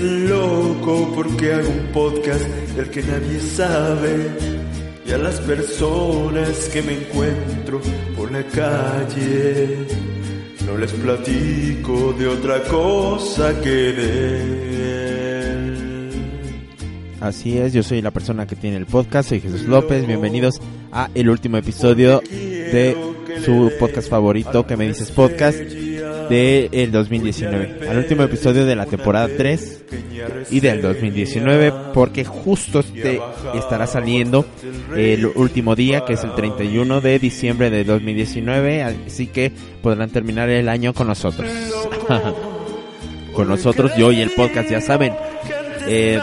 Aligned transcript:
loco 0.00 1.12
porque 1.14 1.52
hago 1.52 1.68
un 1.68 1.86
podcast 1.92 2.44
del 2.76 2.90
que 2.90 3.02
nadie 3.02 3.40
sabe. 3.40 4.30
Y 5.06 5.12
a 5.12 5.18
las 5.18 5.40
personas 5.40 6.68
que 6.72 6.82
me 6.82 6.94
encuentro 6.94 7.80
por 8.16 8.30
la 8.30 8.42
calle, 8.44 9.78
no 10.66 10.76
les 10.78 10.92
platico 10.92 12.12
de 12.12 12.28
otra 12.28 12.62
cosa 12.64 13.60
que 13.60 13.70
de. 13.70 14.70
Así 17.20 17.58
es, 17.58 17.72
yo 17.74 17.82
soy 17.82 18.00
la 18.00 18.12
persona 18.12 18.46
que 18.46 18.56
tiene 18.56 18.78
el 18.78 18.86
podcast, 18.86 19.28
soy 19.28 19.40
Jesús 19.40 19.62
López, 19.62 20.06
bienvenidos 20.06 20.60
a 20.90 21.10
el 21.14 21.28
último 21.28 21.58
episodio 21.58 22.22
de 22.30 22.96
su 23.44 23.70
podcast 23.78 24.08
favorito 24.08 24.66
que 24.66 24.76
me 24.76 24.88
dices 24.88 25.10
podcast 25.10 25.60
de 26.30 26.68
el 26.72 26.92
2019, 26.92 27.88
al 27.88 27.98
último 27.98 28.22
episodio 28.22 28.64
de 28.64 28.76
la 28.76 28.86
temporada 28.86 29.28
3 29.36 29.84
y 30.50 30.60
del 30.60 30.80
2019 30.80 31.72
porque 31.92 32.24
justo 32.24 32.80
este 32.80 33.20
estará 33.54 33.86
saliendo 33.86 34.46
el 34.96 35.26
último 35.26 35.74
día 35.74 36.04
que 36.04 36.12
es 36.12 36.22
el 36.22 36.34
31 36.34 37.00
de 37.00 37.18
diciembre 37.18 37.68
de 37.68 37.84
2019, 37.84 38.82
así 38.82 39.26
que 39.26 39.52
podrán 39.82 40.10
terminar 40.10 40.48
el 40.48 40.68
año 40.68 40.94
con 40.94 41.08
nosotros. 41.08 41.50
con 43.34 43.48
nosotros 43.48 43.92
yo 43.96 44.12
y 44.12 44.20
el 44.20 44.30
podcast 44.30 44.70
ya 44.70 44.80
saben. 44.80 45.12
Eh, 45.88 46.20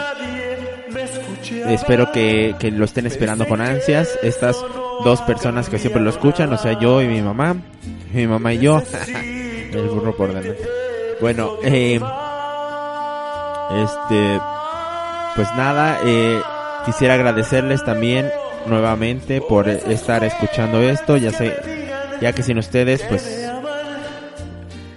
espero 1.68 2.10
que 2.12 2.54
lo 2.74 2.86
estén 2.86 3.06
esperando 3.06 3.46
con 3.46 3.60
ansias. 3.60 4.18
Estas 4.22 4.56
dos 5.04 5.20
personas 5.22 5.68
que 5.68 5.78
siempre 5.78 6.02
lo 6.02 6.10
escuchan, 6.10 6.52
o 6.52 6.58
sea, 6.58 6.78
yo 6.78 7.02
y 7.02 7.08
mi 7.08 7.20
mamá, 7.20 7.56
mi 8.14 8.26
mamá 8.26 8.54
y 8.54 8.60
yo. 8.60 8.82
El 9.72 9.88
burro 9.88 10.16
por 10.16 10.28
delante. 10.28 10.56
Bueno, 11.20 11.54
eh, 11.62 12.00
este, 13.70 14.40
pues 15.36 15.48
nada, 15.56 16.00
eh, 16.04 16.40
quisiera 16.86 17.14
agradecerles 17.14 17.84
también 17.84 18.30
nuevamente 18.66 19.40
por 19.40 19.68
estar 19.68 20.24
escuchando 20.24 20.80
esto. 20.80 21.16
Ya 21.16 21.32
sé, 21.32 21.54
ya 22.20 22.32
que 22.32 22.42
sin 22.42 22.58
ustedes, 22.58 23.02
pues, 23.08 23.48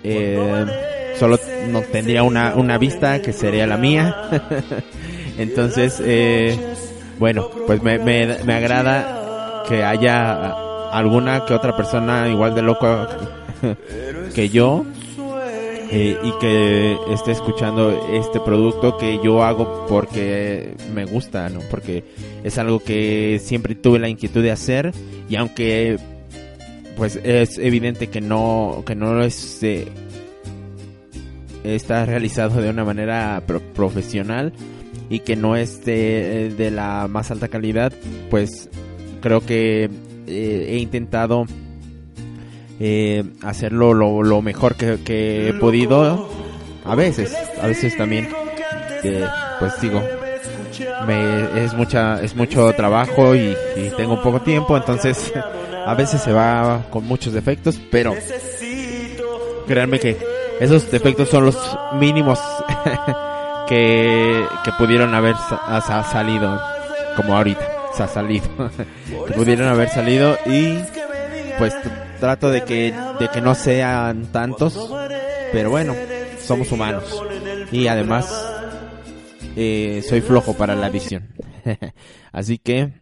eh, 0.03 1.15
solo 1.19 1.37
no 1.69 1.81
tendría 1.81 2.23
una, 2.23 2.55
una 2.55 2.77
vista 2.77 3.21
que 3.21 3.33
sería 3.33 3.67
la 3.67 3.77
mía. 3.77 4.15
Entonces, 5.37 6.01
eh, 6.03 6.57
bueno, 7.19 7.49
pues 7.67 7.81
me, 7.81 7.99
me, 7.99 8.37
me 8.45 8.53
agrada 8.53 9.63
que 9.67 9.83
haya 9.83 10.53
alguna 10.91 11.45
que 11.45 11.53
otra 11.53 11.75
persona 11.75 12.27
igual 12.27 12.53
de 12.53 12.61
loco 12.61 13.07
que 14.35 14.49
yo 14.49 14.85
eh, 15.93 16.17
y 16.23 16.31
que 16.39 16.97
esté 17.11 17.31
escuchando 17.31 17.91
este 18.13 18.39
producto 18.39 18.97
que 18.97 19.19
yo 19.21 19.43
hago 19.43 19.85
porque 19.87 20.73
me 20.93 21.03
gusta, 21.03 21.49
¿no? 21.49 21.59
Porque 21.69 22.05
es 22.43 22.57
algo 22.57 22.79
que 22.79 23.41
siempre 23.43 23.75
tuve 23.75 23.99
la 23.99 24.07
inquietud 24.07 24.41
de 24.41 24.51
hacer 24.51 24.93
y 25.27 25.35
aunque 25.35 25.97
pues 26.95 27.19
es 27.23 27.57
evidente 27.57 28.07
que 28.07 28.21
no 28.21 28.83
que 28.85 28.95
no 28.95 29.21
es 29.21 29.61
eh, 29.63 29.91
está 31.63 32.05
realizado 32.05 32.61
de 32.61 32.69
una 32.69 32.85
manera 32.85 33.43
pro 33.45 33.59
profesional 33.59 34.53
y 35.09 35.19
que 35.19 35.35
no 35.35 35.57
es 35.57 35.83
de, 35.83 36.53
de, 36.57 36.71
la 36.71 37.09
más 37.09 37.31
alta 37.31 37.49
calidad, 37.49 37.91
pues 38.29 38.69
creo 39.19 39.45
que 39.45 39.89
eh, 40.27 40.67
he 40.69 40.77
intentado 40.77 41.45
eh, 42.83 43.23
hacerlo 43.43 43.93
lo, 43.93 44.23
lo 44.23 44.41
mejor 44.41 44.73
que, 44.73 44.97
que, 45.05 45.49
he 45.49 45.53
podido. 45.53 46.27
A 46.83 46.95
veces, 46.95 47.37
a 47.61 47.67
veces 47.67 47.95
también, 47.95 48.27
eh, 49.03 49.23
pues 49.59 49.79
digo, 49.79 50.01
me, 51.05 51.63
es 51.63 51.75
mucha, 51.75 52.19
es 52.23 52.35
mucho 52.35 52.73
trabajo 52.73 53.35
y, 53.35 53.55
y, 53.75 53.91
tengo 53.95 54.19
poco 54.23 54.41
tiempo, 54.41 54.75
entonces 54.75 55.31
a 55.85 55.93
veces 55.93 56.21
se 56.21 56.33
va 56.33 56.87
con 56.89 57.05
muchos 57.05 57.33
defectos, 57.33 57.79
pero 57.91 58.15
créanme 59.67 59.99
que 59.99 60.17
esos 60.59 60.89
defectos 60.89 61.29
son 61.29 61.45
los 61.45 61.77
mínimos 61.99 62.39
que, 63.67 64.43
que 64.63 64.71
pudieron 64.79 65.13
haber 65.13 65.35
sa 65.37 66.03
salido, 66.11 66.59
como 67.15 67.37
ahorita, 67.37 67.61
se 67.95 68.01
ha 68.01 68.07
salido, 68.07 68.47
que 69.27 69.33
pudieron 69.33 69.67
haber 69.67 69.89
salido 69.89 70.35
y 70.47 70.79
pues 71.59 71.75
trato 72.21 72.51
de 72.51 72.63
que, 72.63 72.93
de 73.19 73.27
que 73.29 73.41
no 73.41 73.55
sean 73.55 74.31
tantos, 74.31 74.93
pero 75.51 75.71
bueno, 75.71 75.93
somos 76.39 76.71
humanos. 76.71 77.21
Y 77.71 77.87
además, 77.87 78.31
eh, 79.55 80.03
soy 80.07 80.21
flojo 80.21 80.53
para 80.53 80.75
la 80.75 80.87
edición. 80.87 81.27
Así 82.31 82.59
que, 82.59 82.93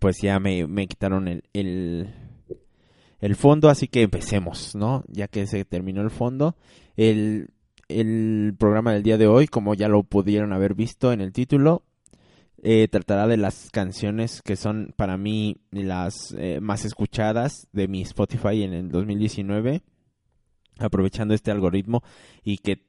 pues 0.00 0.22
ya 0.22 0.40
me, 0.40 0.66
me 0.66 0.86
quitaron 0.86 1.28
el, 1.28 1.44
el, 1.52 2.14
el, 3.20 3.36
fondo, 3.36 3.68
así 3.68 3.86
que 3.86 4.00
empecemos, 4.00 4.74
¿no? 4.74 5.04
Ya 5.08 5.28
que 5.28 5.46
se 5.46 5.66
terminó 5.66 6.00
el 6.00 6.10
fondo. 6.10 6.56
El, 6.96 7.50
el 7.88 8.54
programa 8.58 8.94
del 8.94 9.02
día 9.02 9.18
de 9.18 9.26
hoy, 9.26 9.46
como 9.46 9.74
ya 9.74 9.88
lo 9.88 10.02
pudieron 10.02 10.54
haber 10.54 10.74
visto 10.74 11.12
en 11.12 11.20
el 11.20 11.32
título, 11.32 11.82
eh, 12.62 12.88
tratará 12.88 13.26
de 13.26 13.38
las 13.38 13.70
canciones 13.70 14.42
que 14.42 14.56
son 14.56 14.92
para 14.96 15.16
mí 15.16 15.56
las 15.70 16.34
eh, 16.36 16.60
más 16.60 16.84
escuchadas 16.84 17.68
de 17.72 17.88
mi 17.88 18.02
Spotify 18.02 18.62
en 18.62 18.74
el 18.74 18.90
2019, 18.90 19.82
aprovechando 20.78 21.32
este 21.32 21.50
algoritmo 21.50 22.02
y 22.42 22.58
que 22.58 22.86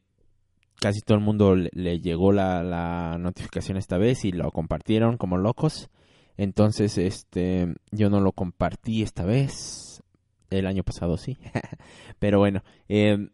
casi 0.82 1.00
todo 1.02 1.18
el 1.18 1.24
mundo 1.24 1.56
le, 1.56 1.70
le 1.74 2.00
llegó 2.02 2.34
la, 2.34 3.18
notificación 3.18 3.78
esta 3.78 3.98
vez 3.98 4.26
y 4.26 4.32
lo 4.32 4.52
compartieron 4.52 5.18
como 5.18 5.38
locos. 5.38 5.90
Entonces, 6.38 6.98
este, 6.98 7.76
yo 7.92 8.10
no 8.10 8.20
lo 8.20 8.32
compartí 8.34 9.04
esta 9.04 9.24
vez. 9.24 10.04
El 10.50 10.66
año 10.66 10.84
pasado 10.84 11.18
sí. 11.18 11.38
Pero 12.20 12.40
bueno, 12.40 12.62
eh, 12.90 13.30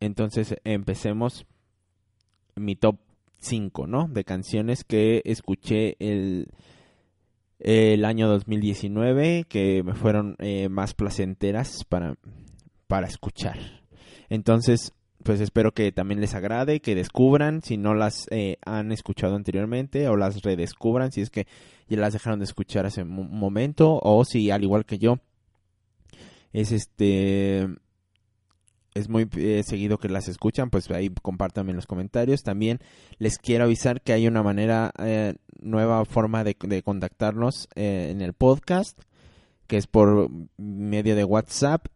entonces 0.00 0.56
empecemos 0.64 1.44
mi 2.56 2.76
top 2.76 2.96
5, 3.44 3.86
¿no? 3.86 4.08
De 4.08 4.24
canciones 4.24 4.84
que 4.84 5.22
escuché 5.24 5.96
el, 6.00 6.48
el 7.58 8.04
año 8.04 8.28
2019 8.28 9.46
que 9.48 9.82
me 9.82 9.94
fueron 9.94 10.36
eh, 10.38 10.68
más 10.68 10.94
placenteras 10.94 11.84
para, 11.84 12.16
para 12.86 13.06
escuchar. 13.06 13.58
Entonces, 14.28 14.92
pues 15.22 15.40
espero 15.40 15.72
que 15.72 15.90
también 15.90 16.20
les 16.20 16.34
agrade, 16.34 16.80
que 16.80 16.94
descubran 16.94 17.62
si 17.62 17.76
no 17.76 17.94
las 17.94 18.26
eh, 18.30 18.58
han 18.64 18.92
escuchado 18.92 19.36
anteriormente 19.36 20.06
o 20.08 20.16
las 20.16 20.42
redescubran 20.42 21.12
si 21.12 21.22
es 21.22 21.30
que 21.30 21.46
ya 21.88 21.98
las 21.98 22.12
dejaron 22.12 22.38
de 22.38 22.44
escuchar 22.44 22.86
hace 22.86 23.02
un 23.02 23.30
momento 23.38 23.98
o 24.02 24.24
si 24.24 24.50
al 24.50 24.62
igual 24.62 24.84
que 24.84 24.98
yo 24.98 25.18
es 26.52 26.72
este 26.72 27.68
es 28.94 29.08
muy 29.08 29.28
eh, 29.36 29.62
seguido 29.64 29.98
que 29.98 30.08
las 30.08 30.28
escuchan, 30.28 30.70
pues 30.70 30.90
ahí 30.90 31.10
compártanme 31.22 31.70
en 31.70 31.76
los 31.76 31.86
comentarios. 31.86 32.42
También 32.42 32.78
les 33.18 33.38
quiero 33.38 33.64
avisar 33.64 34.00
que 34.00 34.12
hay 34.12 34.26
una 34.28 34.42
manera, 34.42 34.92
eh, 34.98 35.34
nueva 35.60 36.04
forma 36.04 36.44
de, 36.44 36.56
de 36.60 36.82
contactarnos 36.82 37.68
eh, 37.74 38.10
en 38.10 38.22
el 38.22 38.34
podcast, 38.34 39.00
que 39.66 39.76
es 39.76 39.86
por 39.86 40.30
medio 40.56 41.16
de 41.16 41.24
WhatsApp. 41.24 41.86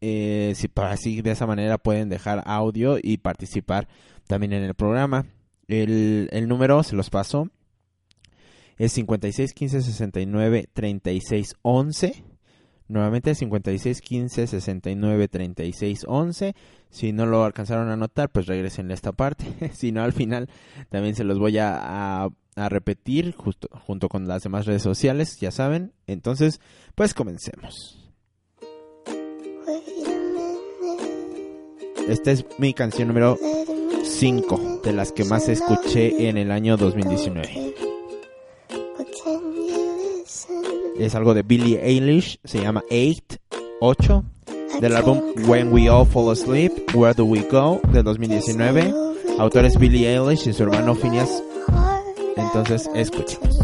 Eh, 0.00 0.52
si 0.54 0.70
así 0.74 1.22
de 1.22 1.30
esa 1.30 1.46
manera 1.46 1.78
pueden 1.78 2.10
dejar 2.10 2.42
audio 2.44 2.98
y 3.02 3.16
participar 3.18 3.88
también 4.26 4.52
en 4.52 4.62
el 4.62 4.74
programa. 4.74 5.26
El, 5.66 6.28
el 6.30 6.46
número 6.46 6.82
se 6.82 6.94
los 6.94 7.08
paso. 7.08 7.48
Es 8.76 8.92
56 8.92 9.54
15 9.54 9.80
69 9.80 10.68
36 10.74 11.54
11 11.62 12.33
Nuevamente 12.86 13.34
56 13.34 14.00
15 14.00 14.46
69 14.46 15.28
36 15.28 16.04
11. 16.06 16.54
Si 16.90 17.12
no 17.12 17.26
lo 17.26 17.44
alcanzaron 17.44 17.88
a 17.88 17.94
anotar, 17.94 18.30
pues 18.30 18.46
regresen 18.46 18.90
a 18.90 18.94
esta 18.94 19.12
parte. 19.12 19.46
si 19.74 19.90
no, 19.90 20.02
al 20.02 20.12
final 20.12 20.48
también 20.90 21.14
se 21.14 21.24
los 21.24 21.38
voy 21.38 21.58
a, 21.58 22.28
repetir 22.56 23.34
justo, 23.34 23.68
junto 23.86 24.08
con 24.08 24.28
las 24.28 24.42
demás 24.42 24.66
redes 24.66 24.82
sociales, 24.82 25.38
ya 25.40 25.50
saben. 25.50 25.92
Entonces, 26.06 26.60
pues 26.94 27.14
comencemos. 27.14 28.00
Esta 32.06 32.32
es 32.32 32.44
mi 32.58 32.74
canción 32.74 33.08
número 33.08 33.38
5 34.04 34.82
de 34.84 34.92
las 34.92 35.10
que 35.10 35.24
más 35.24 35.48
escuché 35.48 36.28
en 36.28 36.36
el 36.36 36.50
año 36.50 36.76
2019. 36.76 37.93
Es 40.98 41.14
algo 41.14 41.34
de 41.34 41.42
Billie 41.42 41.80
Eilish, 41.82 42.38
se 42.44 42.60
llama 42.60 42.82
8, 42.90 43.36
8, 43.80 44.24
del 44.80 44.96
álbum 44.96 45.20
When 45.46 45.72
We 45.72 45.88
All 45.88 46.06
Fall 46.06 46.30
Asleep, 46.30 46.72
Where 46.94 47.14
Do 47.14 47.24
We 47.24 47.46
Go, 47.50 47.80
del 47.92 48.04
2019. 48.04 48.92
Autor 49.38 49.64
es 49.64 49.78
Billie 49.78 50.08
Eilish 50.08 50.46
y 50.46 50.52
su 50.52 50.62
hermano 50.62 50.94
Phineas. 50.94 51.42
Entonces, 52.36 52.88
escuchemos. 52.94 53.58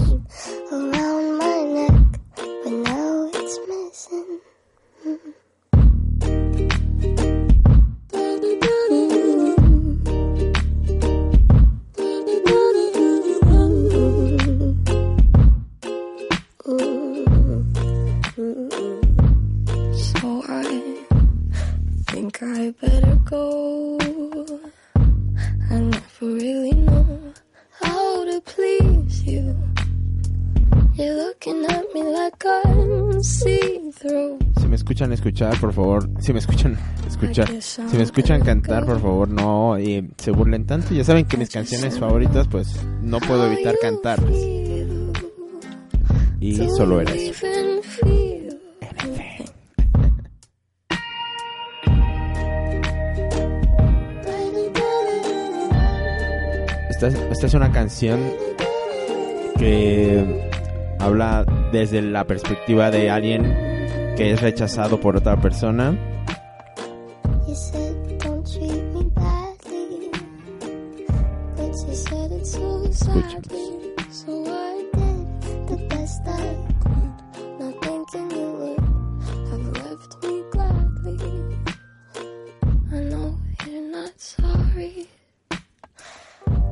Escuchar, 35.21 35.61
por 35.61 35.75
favor, 35.75 36.09
si 36.19 36.33
me 36.33 36.39
escuchan 36.39 36.79
escuchar, 37.07 37.47
si 37.61 37.97
me 37.97 38.03
escuchan 38.03 38.41
cantar, 38.41 38.87
por 38.87 39.03
favor, 39.03 39.29
no 39.29 39.77
eh, 39.77 40.09
se 40.17 40.31
burlen 40.31 40.65
tanto. 40.65 40.95
Ya 40.95 41.05
saben 41.05 41.27
que 41.27 41.37
mis 41.37 41.51
canciones 41.51 41.99
favoritas, 41.99 42.49
pues 42.49 42.75
no 43.03 43.21
puedo 43.21 43.47
evitar 43.53 43.75
cantarlas. 43.83 44.35
Y 46.41 46.57
solo 46.75 47.03
era 47.03 47.13
eso. 47.13 47.47
esta, 56.91 57.47
es 57.47 57.55
una 57.55 57.73
canción 57.73 58.21
que 59.59 60.25
habla 60.99 61.45
desde 61.73 62.01
la 62.03 62.27
perspectiva 62.27 62.91
de 62.91 63.11
alguien 63.11 63.70
que 64.21 64.33
es 64.33 64.41
rechazado 64.43 65.01
por 65.01 65.17
otra 65.17 65.41
persona. 65.41 65.99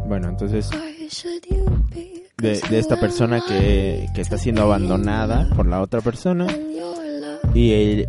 Bueno, 0.06 0.28
entonces 0.28 0.68
de, 2.36 2.78
esta 2.78 3.00
persona 3.00 3.40
que, 3.40 4.06
que, 4.14 4.20
está 4.20 4.36
siendo 4.36 4.62
abandonada 4.62 5.48
por 5.56 5.66
la 5.66 5.80
otra 5.80 6.02
persona 6.02 6.46
y, 7.54 8.04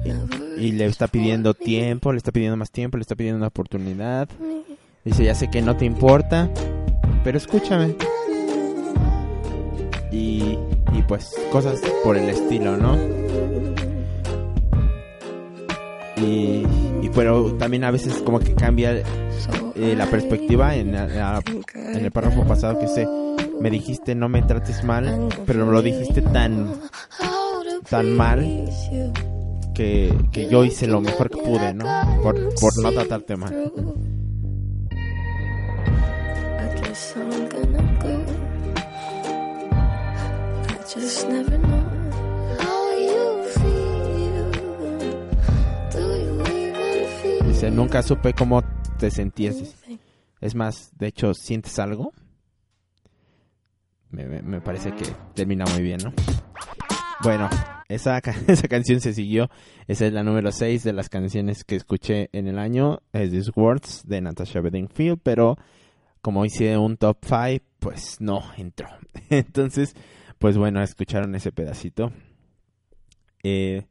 y 0.57 0.71
le 0.74 0.86
está 0.86 1.07
pidiendo 1.07 1.53
tiempo, 1.53 2.12
le 2.12 2.18
está 2.18 2.31
pidiendo 2.31 2.57
más 2.57 2.71
tiempo, 2.71 2.97
le 2.97 3.01
está 3.01 3.15
pidiendo 3.15 3.38
una 3.38 3.47
oportunidad. 3.47 4.27
Dice, 5.06 5.24
ya 5.24 5.36
sé 5.36 5.50
que 5.50 5.62
no 5.62 5.75
te 5.77 5.86
importa, 5.86 6.50
pero 7.24 7.38
escúchame. 7.38 7.95
Y, 10.12 10.57
y 10.94 11.01
pues 11.07 11.31
cosas 11.51 11.80
por 12.03 12.18
el 12.18 12.30
estilo, 12.30 12.77
¿no? 12.77 12.97
Y, 16.18 16.65
y 17.01 17.09
pero 17.15 17.53
también 17.53 17.86
a 17.86 17.91
veces 17.91 18.15
como 18.15 18.39
que 18.39 18.53
cambia 18.53 18.91
eh, 19.75 19.95
la 19.95 20.06
perspectiva 20.07 20.75
en, 20.75 20.94
en 20.94 22.06
el 22.06 22.12
párrafo 22.12 22.45
pasado 22.45 22.77
que 22.77 22.88
dice, 22.88 23.07
me 23.62 23.69
dijiste 23.69 24.15
no 24.15 24.27
me 24.27 24.41
trates 24.41 24.83
mal, 24.83 25.30
pero 25.45 25.65
me 25.65 25.71
lo 25.71 25.81
dijiste 25.81 26.21
tan, 26.21 26.74
tan 27.89 28.15
mal 28.15 28.69
que, 29.74 30.13
que 30.31 30.47
yo 30.50 30.63
hice 30.63 30.88
lo 30.88 31.01
mejor 31.01 31.30
que 31.30 31.38
pude, 31.38 31.74
¿no? 31.74 31.86
Por, 32.21 32.36
por 32.56 32.83
no 32.83 32.91
tratarte 32.91 33.36
mal. 33.36 33.71
Dice, 47.47 47.71
nunca 47.71 48.01
supe 48.03 48.33
cómo 48.33 48.63
te 48.97 49.12
sentías. 49.12 49.56
Es 50.41 50.56
más, 50.56 50.91
de 50.97 51.07
hecho, 51.07 51.33
¿sientes 51.33 51.77
algo? 51.80 52.13
Me, 54.12 54.62
parece 54.62 54.91
que 54.95 55.06
termina 55.36 55.65
muy 55.65 55.83
bien, 55.83 56.00
¿no? 56.03 56.13
Bueno, 57.21 57.50
esa, 57.89 58.21
esa 58.47 58.68
canción 58.68 59.01
se 59.01 59.13
siguió. 59.13 59.50
Esa 59.88 60.07
es 60.07 60.13
la 60.13 60.24
número 60.24 60.51
6 60.51 60.83
de 60.83 60.94
las 60.94 61.09
canciones 61.09 61.63
que 61.63 61.75
escuché 61.75 62.30
en 62.31 62.47
el 62.47 62.57
año. 62.57 63.01
Es 63.12 63.31
These 63.31 63.51
Words 63.56 64.07
de 64.07 64.21
Natasha 64.21 64.62
Bedingfield, 64.62 65.19
pero 65.21 65.57
como 66.21 66.45
hice 66.45 66.77
un 66.77 66.97
top 66.97 67.18
5, 67.24 67.65
pues 67.80 68.21
no 68.21 68.41
entró. 68.57 68.88
Entonces, 69.30 69.95
pues 70.38 70.57
bueno, 70.57 70.81
escucharon 70.81 71.36
ese 71.36 71.51
pedacito. 71.51 72.13
Eh, 73.44 73.86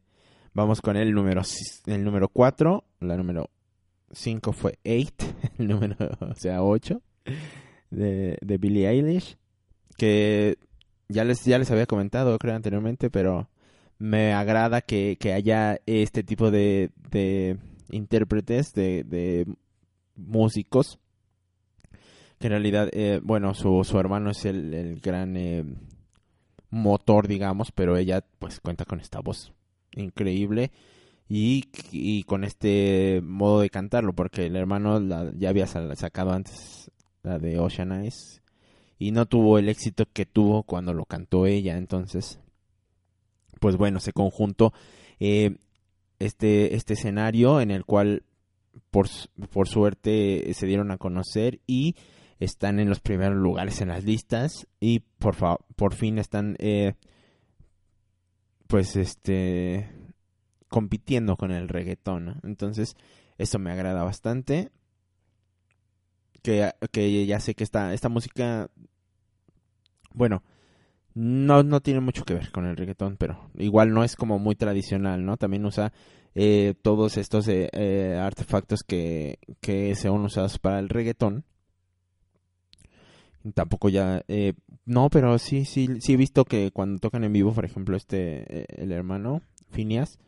vamos 0.55 0.81
con 0.81 0.97
el 0.97 1.13
número, 1.13 1.43
el 1.87 2.05
número 2.05 2.29
4. 2.29 2.85
La 3.01 3.17
número 3.17 3.51
5 4.13 4.53
fue 4.53 4.79
8, 4.85 5.13
el 5.59 5.69
número, 5.69 5.97
o 6.21 6.35
sea, 6.35 6.63
8 6.63 7.03
de, 7.91 8.39
de 8.41 8.59
Billie 8.59 8.89
Eilish, 8.89 9.37
que 9.97 10.57
ya 11.09 11.25
les, 11.25 11.45
ya 11.45 11.59
les 11.59 11.71
había 11.71 11.87
comentado, 11.87 12.37
creo, 12.39 12.55
anteriormente, 12.55 13.11
pero 13.11 13.49
me 13.99 14.33
agrada 14.33 14.81
que, 14.81 15.17
que 15.19 15.33
haya 15.33 15.81
este 15.87 16.23
tipo 16.23 16.51
de, 16.51 16.91
de 17.11 17.59
intérpretes, 17.91 18.73
de, 18.75 19.05
de 19.05 19.47
músicos, 20.17 20.99
que 22.39 22.47
en 22.47 22.53
realidad, 22.53 22.89
eh, 22.93 23.21
bueno, 23.23 23.55
su, 23.55 23.83
su 23.85 23.99
hermano 23.99 24.31
es 24.31 24.45
el, 24.45 24.73
el 24.75 25.01
gran 25.01 25.37
eh, 25.37 25.65
motor, 26.71 27.27
digamos, 27.27 27.73
pero 27.73 27.97
ella 27.97 28.25
pues 28.39 28.61
cuenta 28.61 28.85
con 28.85 29.01
esta 29.01 29.21
voz 29.21 29.53
increíble 29.93 30.71
y, 31.29 32.23
con 32.25 32.45
este 32.45 33.21
modo 33.23 33.61
de 33.61 33.71
cantarlo, 33.71 34.15
porque 34.15 34.47
el 34.47 34.57
hermano 34.57 35.01
ya 35.37 35.51
había 35.51 35.67
sacado 35.67 36.33
antes 36.33 36.91
la 37.23 37.39
de 37.39 37.59
Ocean 37.59 37.93
Eyes 37.93 38.41
y 38.99 39.13
no 39.13 39.27
tuvo 39.27 39.59
el 39.59 39.69
éxito 39.69 40.07
que 40.13 40.25
tuvo 40.25 40.63
cuando 40.63 40.95
lo 40.95 41.05
cantó 41.05 41.47
ella, 41.47 41.77
entonces, 41.77 42.41
pues 43.59 43.77
bueno, 43.77 44.01
se 44.01 44.13
conjuntó 44.13 44.73
eh, 45.21 45.57
este, 46.19 46.75
este 46.75 46.95
escenario 46.95 47.61
en 47.61 47.71
el 47.71 47.85
cual 47.85 48.25
por, 48.91 49.09
por 49.51 49.69
suerte 49.69 50.53
se 50.55 50.67
dieron 50.67 50.91
a 50.91 50.99
conocer 50.99 51.61
y 51.67 51.97
están 52.41 52.79
en 52.79 52.89
los 52.89 53.01
primeros 53.01 53.37
lugares 53.37 53.81
en 53.81 53.89
las 53.89 54.05
listas 54.05 54.67
y 54.81 55.01
por, 55.19 55.37
por 55.77 55.95
fin 55.95 56.19
están 56.19 56.57
eh, 56.59 56.95
pues 58.69 58.97
este 58.97 59.91
compitiendo 60.69 61.37
con 61.37 61.51
el 61.51 61.69
reggaetón. 61.69 62.41
Entonces, 62.45 62.95
eso 63.39 63.59
me 63.59 63.73
agrada 63.73 64.05
bastante. 64.05 64.71
Que, 66.43 66.71
que 66.93 67.27
ya 67.27 67.41
sé 67.41 67.55
que 67.55 67.65
esta, 67.65 67.93
esta 67.93 68.09
música, 68.09 68.71
bueno, 70.13 70.43
no, 71.15 71.63
no 71.63 71.81
tiene 71.81 72.01
mucho 72.01 72.25
que 72.25 72.35
ver 72.35 72.51
con 72.51 72.67
el 72.67 72.77
reggaetón, 72.77 73.17
pero 73.17 73.51
igual 73.57 73.93
no 73.93 74.05
es 74.05 74.17
como 74.17 74.39
muy 74.39 74.55
tradicional, 74.55 75.25
¿no? 75.25 75.37
También 75.37 75.65
usa 75.65 75.93
eh, 76.35 76.75
todos 76.83 77.17
estos 77.17 77.49
eh, 77.49 77.69
eh, 77.73 78.19
artefactos 78.21 78.83
que, 78.83 79.39
que 79.61 79.95
son 79.97 80.25
usados 80.25 80.59
para 80.59 80.79
el 80.79 80.89
reggaetón. 80.89 81.45
Tampoco 83.55 83.89
ya, 83.89 84.25
no, 84.85 85.09
pero 85.11 85.39
sí, 85.39 85.65
sí, 85.65 86.01
sí 86.01 86.13
he 86.13 86.17
visto 86.17 86.45
que 86.45 86.71
cuando 86.71 86.99
tocan 86.99 87.25
en 87.25 87.33
vivo, 87.33 87.53
por 87.55 87.65
ejemplo, 87.65 87.97
este, 87.97 88.67
el 88.83 88.93
hermano, 88.93 89.41
Phineas, 89.71 90.19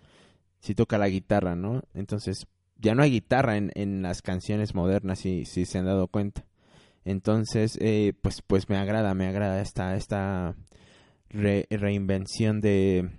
si 0.60 0.74
toca 0.74 0.96
la 0.96 1.08
guitarra, 1.08 1.54
¿no? 1.54 1.82
Entonces, 1.92 2.46
ya 2.78 2.94
no 2.94 3.02
hay 3.02 3.10
guitarra 3.10 3.56
en, 3.56 3.72
en 3.74 4.00
las 4.02 4.22
canciones 4.22 4.74
modernas, 4.74 5.18
si, 5.18 5.44
si 5.44 5.66
se 5.66 5.78
han 5.78 5.86
dado 5.86 6.08
cuenta. 6.08 6.46
Entonces, 7.10 7.76
eh, 7.80 8.12
pues, 8.22 8.42
pues 8.42 8.68
me 8.68 8.76
agrada, 8.76 9.14
me 9.14 9.26
agrada 9.26 9.60
esta, 9.60 9.96
esta 9.96 10.54
reinvención 11.28 12.60
de, 12.60 13.10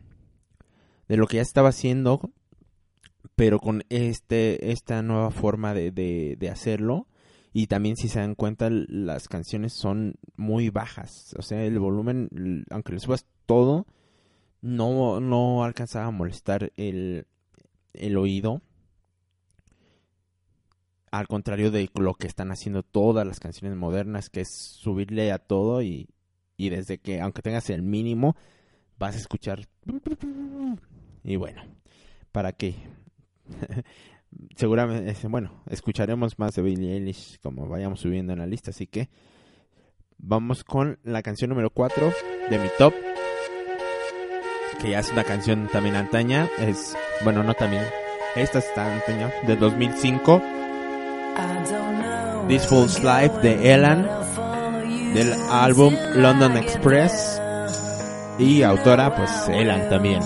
de 1.07 1.17
lo 1.17 1.27
que 1.27 1.37
ya 1.37 1.41
estaba 1.41 1.69
haciendo, 1.69 2.31
pero 3.35 3.59
con 3.59 3.83
este, 3.89 4.71
esta 4.71 5.01
nueva 5.01 5.31
forma 5.31 5.73
de, 5.73 5.91
de, 5.91 6.35
de 6.39 6.49
hacerlo. 6.49 7.07
Y 7.53 7.67
también 7.67 7.97
si 7.97 8.07
se 8.07 8.19
dan 8.19 8.35
cuenta, 8.35 8.69
las 8.69 9.27
canciones 9.27 9.73
son 9.73 10.15
muy 10.37 10.69
bajas. 10.69 11.35
O 11.37 11.41
sea, 11.41 11.63
el 11.63 11.79
volumen, 11.79 12.65
aunque 12.69 12.93
le 12.93 12.99
subas 12.99 13.25
todo, 13.45 13.87
no, 14.61 15.19
no 15.19 15.63
alcanzaba 15.65 16.05
a 16.05 16.11
molestar 16.11 16.71
el, 16.77 17.25
el 17.93 18.17
oído. 18.17 18.61
Al 21.11 21.27
contrario 21.27 21.71
de 21.71 21.89
lo 21.95 22.13
que 22.15 22.27
están 22.27 22.51
haciendo 22.51 22.83
todas 22.83 23.27
las 23.27 23.39
canciones 23.39 23.77
modernas, 23.77 24.29
que 24.29 24.41
es 24.41 24.49
subirle 24.49 25.31
a 25.31 25.39
todo 25.39 25.81
y, 25.81 26.07
y 26.57 26.69
desde 26.69 26.99
que, 26.99 27.19
aunque 27.19 27.41
tengas 27.41 27.69
el 27.69 27.81
mínimo, 27.81 28.35
vas 28.97 29.15
a 29.15 29.19
escuchar. 29.19 29.67
Y 31.23 31.35
bueno, 31.35 31.63
¿para 32.31 32.53
qué? 32.53 32.75
Seguramente, 34.55 35.27
bueno, 35.27 35.61
escucharemos 35.69 36.39
más 36.39 36.55
de 36.55 36.61
Billie 36.61 36.93
Eilish 36.93 37.39
como 37.41 37.67
vayamos 37.67 37.99
subiendo 37.99 38.31
en 38.31 38.39
la 38.39 38.47
lista, 38.47 38.71
así 38.71 38.87
que 38.87 39.09
vamos 40.17 40.63
con 40.63 40.99
la 41.03 41.21
canción 41.21 41.49
número 41.49 41.69
4 41.69 42.13
de 42.49 42.57
mi 42.57 42.69
top 42.77 42.93
que 44.81 44.91
ya 44.91 44.99
es 44.99 45.11
una 45.11 45.23
canción 45.23 45.67
también 45.67 45.95
antaña, 45.95 46.49
es, 46.57 46.95
bueno, 47.23 47.43
no 47.43 47.53
también, 47.53 47.83
esta 48.35 48.59
está 48.59 48.91
antaña, 48.91 49.31
de 49.45 49.55
2005. 49.55 50.60
This 52.47 52.65
Fool's 52.67 53.03
Life 53.03 53.39
de 53.41 53.73
Elan. 53.73 54.07
del 55.13 55.33
álbum 55.49 55.95
London 56.15 56.57
Express 56.57 57.41
y 58.39 58.63
autora 58.63 59.13
pues 59.15 59.29
Elan 59.49 59.89
también 59.89 60.21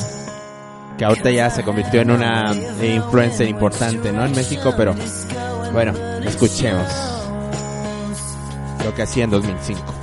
que 0.98 1.06
ahorita 1.06 1.32
ya 1.32 1.50
se 1.50 1.64
convirtió 1.64 2.02
en 2.02 2.12
una 2.12 2.54
influencer 2.82 3.48
importante 3.48 4.12
no 4.12 4.26
en 4.26 4.32
México 4.34 4.74
pero 4.78 4.94
bueno 5.74 5.94
escuchemos 6.24 6.88
lo 8.84 8.94
que 8.94 9.02
hacía 9.02 9.24
en 9.24 9.32
2005 9.32 9.95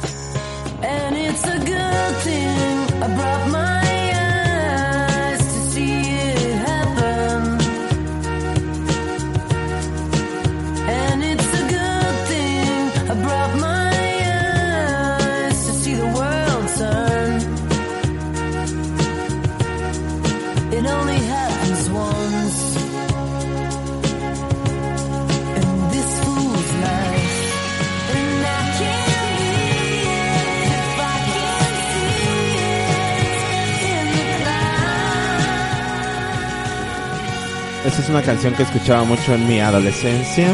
es 37.99 38.09
una 38.09 38.23
canción 38.23 38.55
que 38.55 38.63
escuchaba 38.63 39.05
mucho 39.05 39.35
en 39.35 39.47
mi 39.47 39.61
adolescencia. 39.61 40.49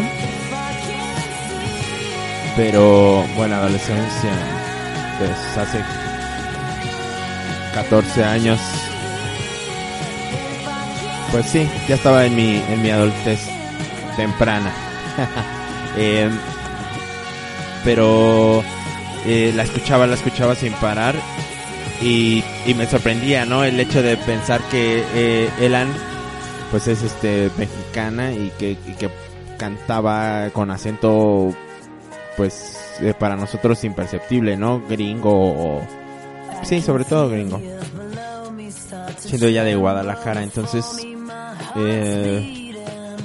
Pero 2.57 3.25
bueno 3.37 3.55
adolescencia 3.57 4.33
pues 5.19 5.31
hace 5.57 5.81
14 7.75 8.25
años. 8.25 8.59
Pues 11.31 11.47
sí 11.47 11.69
ya 11.89 11.95
estaba 11.95 12.25
en 12.25 12.35
mi 12.35 12.57
en 12.57 12.83
mi 12.83 12.91
adultez 12.91 13.41
temprana. 14.17 14.73
Em, 15.97 16.31
pero 17.83 18.63
eh, 19.27 19.53
la 19.57 19.65
escuchaba 19.65 20.07
la 20.07 20.15
escuchaba 20.15 20.55
sin 20.55 20.73
parar 20.75 21.17
y, 22.01 22.45
y 22.67 22.75
me 22.75 22.87
sorprendía 22.87 23.47
no 23.47 23.65
el 23.65 23.81
hecho 23.81 24.03
de 24.03 24.17
pensar 24.17 24.61
que 24.71 25.03
eh, 25.15 25.51
Elan 25.61 25.89
pues 26.71 26.89
es 26.89 27.03
este 27.03 27.51
mexicana 27.57 28.33
y 28.33 28.53
que, 28.59 28.77
que 28.99 29.11
cantaba 29.59 30.51
con 30.51 30.71
acento 30.71 31.53
pues 32.37 32.79
eh, 33.01 33.15
para 33.19 33.37
nosotros 33.37 33.83
imperceptible, 33.85 34.57
¿no? 34.57 34.83
Gringo 34.89 35.33
o... 35.33 35.83
Sí, 36.63 36.81
sobre 36.81 37.05
todo 37.05 37.29
gringo. 37.29 37.61
Siendo 39.19 39.49
ya 39.49 39.65
de 39.65 39.77
Guadalajara, 39.77 40.43
entonces... 40.43 40.85
eh, 41.77 42.55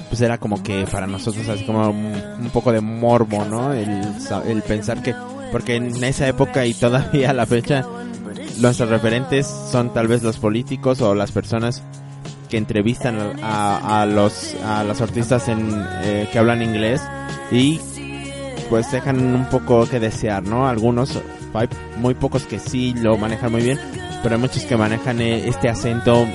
pues 0.09 0.21
era 0.21 0.37
como 0.37 0.61
que 0.61 0.85
para 0.91 1.07
nosotros 1.07 1.47
así 1.49 1.65
como 1.65 1.89
un, 1.89 2.13
un 2.39 2.49
poco 2.51 2.71
de 2.71 2.81
morbo, 2.81 3.45
¿no? 3.45 3.73
El, 3.73 4.01
el 4.47 4.61
pensar 4.61 5.01
que... 5.01 5.15
Porque 5.51 5.75
en 5.75 6.03
esa 6.03 6.27
época 6.27 6.65
y 6.65 6.73
todavía 6.73 7.29
a 7.29 7.33
la 7.33 7.45
fecha, 7.45 7.85
nuestros 8.59 8.89
referentes 8.89 9.47
son 9.47 9.93
tal 9.93 10.07
vez 10.07 10.23
los 10.23 10.37
políticos 10.37 11.01
o 11.01 11.13
las 11.13 11.31
personas 11.31 11.83
que 12.53 12.57
entrevistan 12.59 13.17
a, 13.41 14.03
a 14.03 14.05
los 14.05 14.53
a 14.63 14.83
los 14.83 15.01
artistas 15.01 15.47
en 15.47 15.83
eh, 16.03 16.29
que 16.31 16.37
hablan 16.37 16.61
inglés 16.61 17.01
y 17.51 17.79
pues 18.69 18.91
dejan 18.91 19.35
un 19.35 19.49
poco 19.49 19.89
que 19.89 19.99
desear, 19.99 20.43
¿no? 20.43 20.67
Algunos, 20.67 21.19
hay 21.55 21.67
muy 21.97 22.13
pocos 22.13 22.43
que 22.43 22.59
sí 22.59 22.93
lo 22.93 23.17
manejan 23.17 23.51
muy 23.51 23.63
bien, 23.63 23.79
pero 24.21 24.35
hay 24.35 24.41
muchos 24.41 24.65
que 24.65 24.77
manejan 24.77 25.19
eh, 25.19 25.47
este 25.47 25.67
acento 25.67 26.27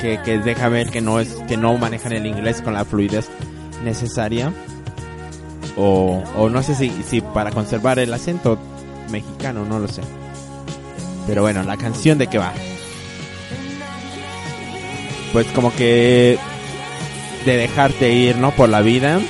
que, 0.00 0.18
que 0.24 0.40
deja 0.40 0.68
ver 0.68 0.90
que 0.90 1.00
no 1.00 1.20
es 1.20 1.36
que 1.46 1.56
no 1.56 1.78
manejan 1.78 2.14
el 2.14 2.26
inglés 2.26 2.62
con 2.62 2.74
la 2.74 2.84
fluidez 2.84 3.28
necesaria 3.84 4.52
o, 5.76 6.20
o 6.36 6.50
no 6.50 6.64
sé 6.64 6.74
si, 6.74 6.90
si 7.04 7.20
para 7.20 7.52
conservar 7.52 8.00
el 8.00 8.12
acento 8.12 8.58
mexicano, 9.08 9.64
no 9.64 9.78
lo 9.78 9.86
sé. 9.86 10.02
Pero 11.28 11.42
bueno, 11.42 11.62
la 11.62 11.76
canción 11.76 12.18
de 12.18 12.26
qué 12.26 12.38
va. 12.38 12.52
Pues 15.32 15.46
como 15.48 15.74
que 15.74 16.38
de 17.44 17.56
dejarte 17.56 18.12
ir, 18.12 18.36
¿no? 18.36 18.50
Por 18.50 18.68
la 18.68 18.80
vida. 18.82 19.20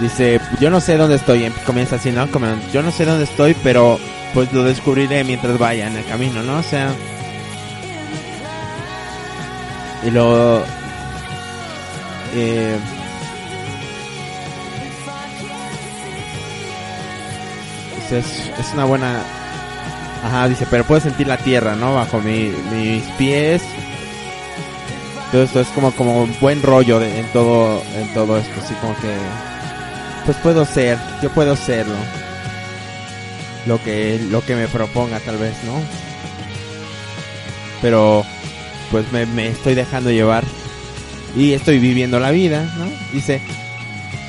Dice, 0.00 0.40
yo 0.60 0.70
no 0.70 0.80
sé 0.80 0.96
dónde 0.96 1.16
estoy. 1.16 1.44
Em- 1.44 1.52
Comienza 1.66 1.96
así, 1.96 2.10
¿no? 2.10 2.28
Como, 2.30 2.46
yo 2.72 2.82
no 2.82 2.90
sé 2.90 3.04
dónde 3.04 3.24
estoy, 3.24 3.54
pero 3.62 3.98
pues 4.34 4.52
lo 4.52 4.64
descubriré 4.64 5.24
mientras 5.24 5.58
vaya 5.58 5.86
en 5.86 5.96
el 5.96 6.04
camino, 6.04 6.42
¿no? 6.42 6.58
O 6.58 6.62
sea... 6.62 6.92
Y 10.04 10.10
lo... 10.10 10.64
Eh, 12.34 12.76
es, 18.10 18.50
es 18.58 18.72
una 18.74 18.84
buena... 18.84 19.22
Ajá, 20.24 20.48
dice, 20.48 20.66
pero 20.70 20.84
puedo 20.84 21.00
sentir 21.00 21.26
la 21.26 21.36
tierra, 21.36 21.74
¿no? 21.74 21.94
Bajo 21.94 22.20
mi, 22.20 22.52
mis 22.72 23.02
pies. 23.18 23.62
Esto 25.32 25.60
es 25.60 25.68
como, 25.68 25.92
como 25.92 26.22
un 26.24 26.34
buen 26.40 26.62
rollo 26.62 26.98
de- 27.00 27.18
en 27.20 27.26
todo, 27.32 27.82
en 27.96 28.12
todo 28.12 28.36
esto, 28.38 28.52
así 28.62 28.74
como 28.74 28.94
que 29.00 29.14
pues 30.26 30.36
puedo 30.38 30.64
ser, 30.64 30.98
yo 31.22 31.30
puedo 31.30 31.56
serlo. 31.56 31.94
Lo 33.66 33.82
que, 33.82 34.20
lo 34.30 34.44
que 34.44 34.54
me 34.56 34.68
proponga 34.68 35.18
tal 35.20 35.36
vez, 35.38 35.54
¿no? 35.64 35.80
Pero, 37.80 38.24
pues 38.90 39.10
me, 39.12 39.26
me 39.26 39.48
estoy 39.48 39.74
dejando 39.74 40.10
llevar 40.10 40.44
y 41.36 41.52
estoy 41.52 41.78
viviendo 41.78 42.20
la 42.20 42.30
vida, 42.30 42.62
¿no? 42.76 42.84
Dice, 43.12 43.40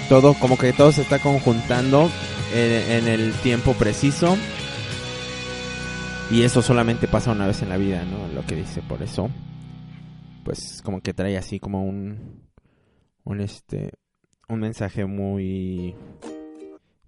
todo, 0.10 0.34
como 0.36 0.58
que 0.58 0.72
todo 0.74 0.92
se 0.92 1.02
está 1.02 1.20
conjuntando 1.20 2.10
en, 2.56 2.92
en 2.92 3.08
el 3.08 3.34
tiempo 3.34 3.74
preciso. 3.74 4.38
Y 6.32 6.44
eso 6.44 6.62
solamente 6.64 7.08
pasa 7.08 7.32
una 7.32 7.46
vez 7.46 7.62
en 7.62 7.70
la 7.70 7.78
vida, 7.78 8.04
¿no? 8.06 8.34
Lo 8.34 8.46
que 8.48 8.56
dice, 8.56 8.82
por 8.82 9.04
eso. 9.04 9.30
Pues 10.44 10.82
como 10.82 11.02
que 11.02 11.14
trae 11.14 11.38
así 11.38 11.60
como 11.60 11.84
un, 11.86 12.42
un 13.24 13.42
este, 13.42 13.92
un 14.50 14.60
mensaje 14.60 15.06
muy 15.06 15.96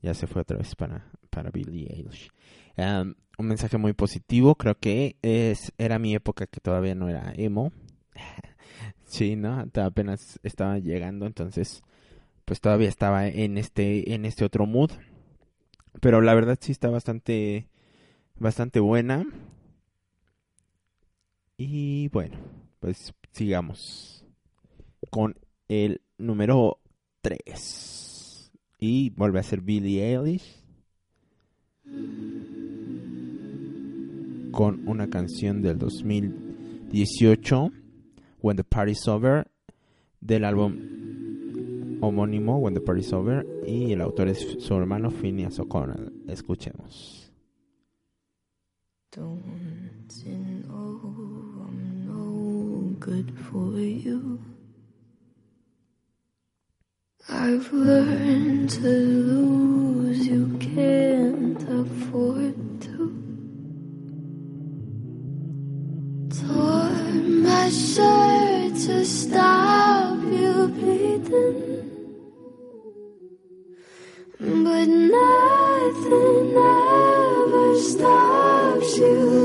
ya 0.01 0.13
se 0.13 0.27
fue 0.27 0.43
otra 0.43 0.57
vez 0.57 0.75
para 0.75 1.11
para 1.29 1.49
Billie 1.49 1.91
Eilish. 1.91 2.29
Un 3.37 3.47
mensaje 3.47 3.77
muy 3.77 3.93
positivo 3.93 4.55
creo 4.55 4.77
que 4.77 5.17
es 5.21 5.73
era 5.77 5.99
mi 5.99 6.15
época 6.15 6.47
que 6.47 6.61
todavía 6.61 6.95
no 6.95 7.09
era 7.09 7.33
emo. 7.35 7.71
Sí 9.07 9.35
no 9.35 9.65
apenas 9.75 10.39
estaba 10.41 10.79
llegando 10.79 11.27
entonces 11.27 11.83
pues 12.43 12.59
todavía 12.59 12.89
estaba 12.89 13.27
en 13.27 13.57
este 13.57 14.13
en 14.13 14.25
este 14.25 14.45
otro 14.45 14.65
mood. 14.65 14.91
Pero 16.01 16.21
la 16.21 16.33
verdad 16.33 16.57
sí 16.59 16.71
está 16.71 16.89
bastante 16.89 17.69
bastante 18.35 18.79
buena. 18.79 19.25
Y 21.57 22.09
bueno 22.09 22.37
pues 22.79 23.13
sigamos 23.35 24.25
con 25.09 25.35
el 25.67 26.01
número 26.17 26.79
3. 27.21 28.51
Y 28.79 29.09
vuelve 29.11 29.39
a 29.39 29.43
ser 29.43 29.61
Billie 29.61 30.03
Eilish. 30.03 30.63
Con 34.51 34.87
una 34.87 35.09
canción 35.09 35.61
del 35.61 35.77
2018, 35.77 37.71
When 38.41 38.55
the 38.55 38.63
Party's 38.63 39.05
Over, 39.07 39.51
del 40.21 40.45
álbum 40.45 41.99
homónimo 42.01 42.57
When 42.57 42.73
the 42.73 42.79
Party's 42.79 43.11
Over. 43.11 43.45
Y 43.67 43.91
el 43.91 44.01
autor 44.01 44.29
es 44.29 44.39
su 44.59 44.73
hermano 44.75 45.11
Phineas 45.11 45.59
O'Connell. 45.59 46.13
Escuchemos. 46.29 47.29
Good 53.05 53.31
for 53.51 53.77
you? 53.77 54.39
I've 57.29 57.71
learned 57.71 58.71
to 58.71 58.87
lose, 58.87 60.25
you 60.25 60.57
can't 60.57 61.61
afford 61.81 62.55
to. 62.81 62.97
Tore 66.39 67.13
my 67.45 67.69
shirt 67.69 68.73
to 68.87 69.05
stop 69.05 70.17
you 70.23 70.67
bleeding. 70.75 71.61
But 74.39 74.87
nothing 75.15 76.57
ever 76.57 77.79
stops 77.79 78.97
you 78.97 79.44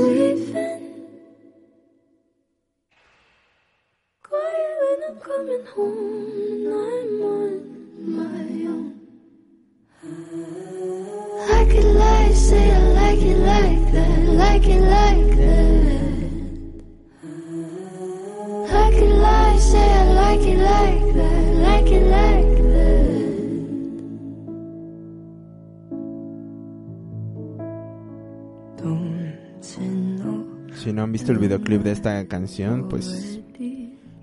Si 30.83 30.91
no 30.91 31.03
han 31.03 31.11
visto 31.11 31.31
el 31.31 31.37
videoclip 31.37 31.83
de 31.83 31.91
esta 31.91 32.25
canción, 32.27 32.89
pues 32.89 33.40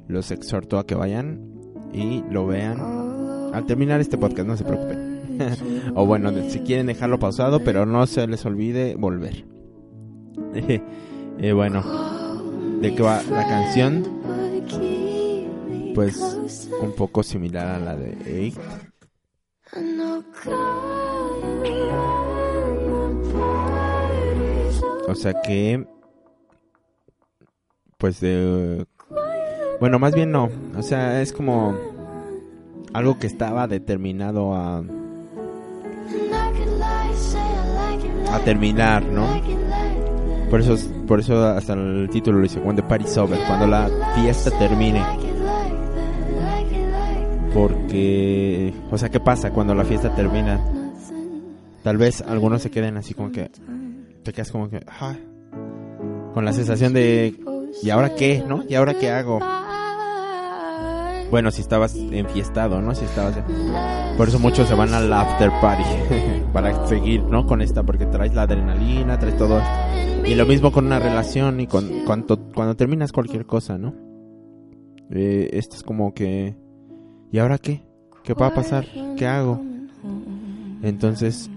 los 0.09 0.31
exhorto 0.31 0.79
a 0.79 0.87
que 0.87 0.95
vayan 0.95 1.41
y 1.93 2.25
lo 2.31 2.47
vean 2.47 2.81
al 3.53 3.65
terminar 3.67 4.01
este 4.01 4.19
podcast, 4.19 4.49
no 4.49 4.57
se 4.57 4.65
preocupen. 4.65 5.19
o 5.95 6.07
bueno, 6.07 6.33
si 6.49 6.61
quieren 6.61 6.87
dejarlo 6.87 7.19
pausado, 7.19 7.61
pero 7.61 7.87
no 7.87 8.07
se 8.07 8.27
les 8.27 8.45
olvide 8.45 8.97
volver. 8.97 9.45
Eh, 11.41 11.53
bueno, 11.53 11.85
¿de 12.81 12.97
qué 12.97 13.01
va 13.01 13.23
la 13.23 13.47
canción? 13.47 14.03
Pues 15.95 16.19
un 16.83 16.93
poco 16.97 17.23
similar 17.23 17.65
a 17.65 17.79
la 17.79 17.95
de 17.95 18.17
Eight. 18.27 18.59
O 25.07 25.15
sea 25.15 25.41
que, 25.43 25.87
pues 27.99 28.19
de... 28.19 28.85
Bueno, 29.81 29.99
más 29.99 30.15
bien 30.15 30.33
no. 30.33 30.49
O 30.77 30.83
sea, 30.83 31.23
es 31.23 31.33
como 31.33 31.77
algo 32.93 33.19
que 33.19 33.27
estaba 33.27 33.67
determinado 33.67 34.55
a, 34.55 34.83
a 38.33 38.39
terminar, 38.45 39.05
¿no? 39.05 39.27
Por 40.51 40.61
eso, 40.61 40.77
por 41.07 41.21
eso 41.21 41.47
hasta 41.47 41.75
el 41.75 42.09
título 42.11 42.39
lo 42.39 42.43
dice, 42.43 42.59
When 42.61 42.77
the 42.77 43.21
over, 43.21 43.39
cuando 43.47 43.67
la 43.67 43.89
fiesta 44.15 44.51
termine. 44.59 45.03
Porque, 47.53 48.73
o 48.91 48.97
sea, 48.97 49.11
¿qué 49.11 49.21
pasa 49.21 49.51
cuando 49.51 49.75
la 49.75 49.85
fiesta 49.85 50.15
termina? 50.15 50.61
Tal 51.83 51.99
vez 51.99 52.23
algunos 52.23 52.63
se 52.63 52.71
queden 52.71 52.97
así 52.97 53.15
como 53.15 53.31
que, 53.31 53.51
te 54.23 54.33
quedas 54.33 54.51
como 54.51 54.71
que, 54.71 54.81
ah, 55.01 55.17
con 56.35 56.45
la 56.45 56.53
sensación 56.53 56.93
de, 56.95 57.35
¿y 57.83 57.91
ahora 57.91 58.15
qué, 58.15 58.43
no? 58.47 58.65
¿Y 58.69 58.75
ahora 58.75 58.95
qué 58.95 59.11
hago? 59.11 59.41
Bueno, 61.31 61.51
si 61.51 61.61
estabas 61.61 61.95
enfiestado, 61.95 62.81
¿no? 62.81 62.95
Si 62.95 63.05
estabas... 63.05 63.37
Por 64.17 64.29
eso 64.29 64.39
muchos 64.39 64.67
se 64.67 64.75
van 64.75 64.95
al 64.95 65.13
after 65.13 65.51
party 65.61 65.85
para 66.53 66.87
seguir, 66.87 67.23
¿no? 67.25 67.47
Con 67.47 67.61
esta, 67.61 67.83
porque 67.83 68.07
traes 68.07 68.35
la 68.35 68.43
adrenalina, 68.43 69.19
traes 69.19 69.37
todo. 69.37 69.61
Y 70.25 70.35
lo 70.35 70.47
mismo 70.47 70.73
con 70.73 70.87
una 70.87 70.99
relación 70.99 71.61
y 71.61 71.67
con 71.67 72.05
cuando, 72.05 72.39
cuando 72.55 72.77
terminas 72.77 73.13
cualquier 73.13 73.47
cosa, 73.47 73.77
¿no? 73.77 73.95
Eh, 75.11 75.51
esto 75.53 75.77
es 75.77 75.83
como 75.83 76.15
que... 76.15 76.57
¿Y 77.31 77.39
ahora 77.39 77.59
qué? 77.59 77.83
¿Qué 78.25 78.33
va 78.35 78.49
a 78.49 78.55
pasar? 78.55 78.87
¿Qué 79.17 79.27
hago? 79.27 79.61
Entonces, 80.83 81.51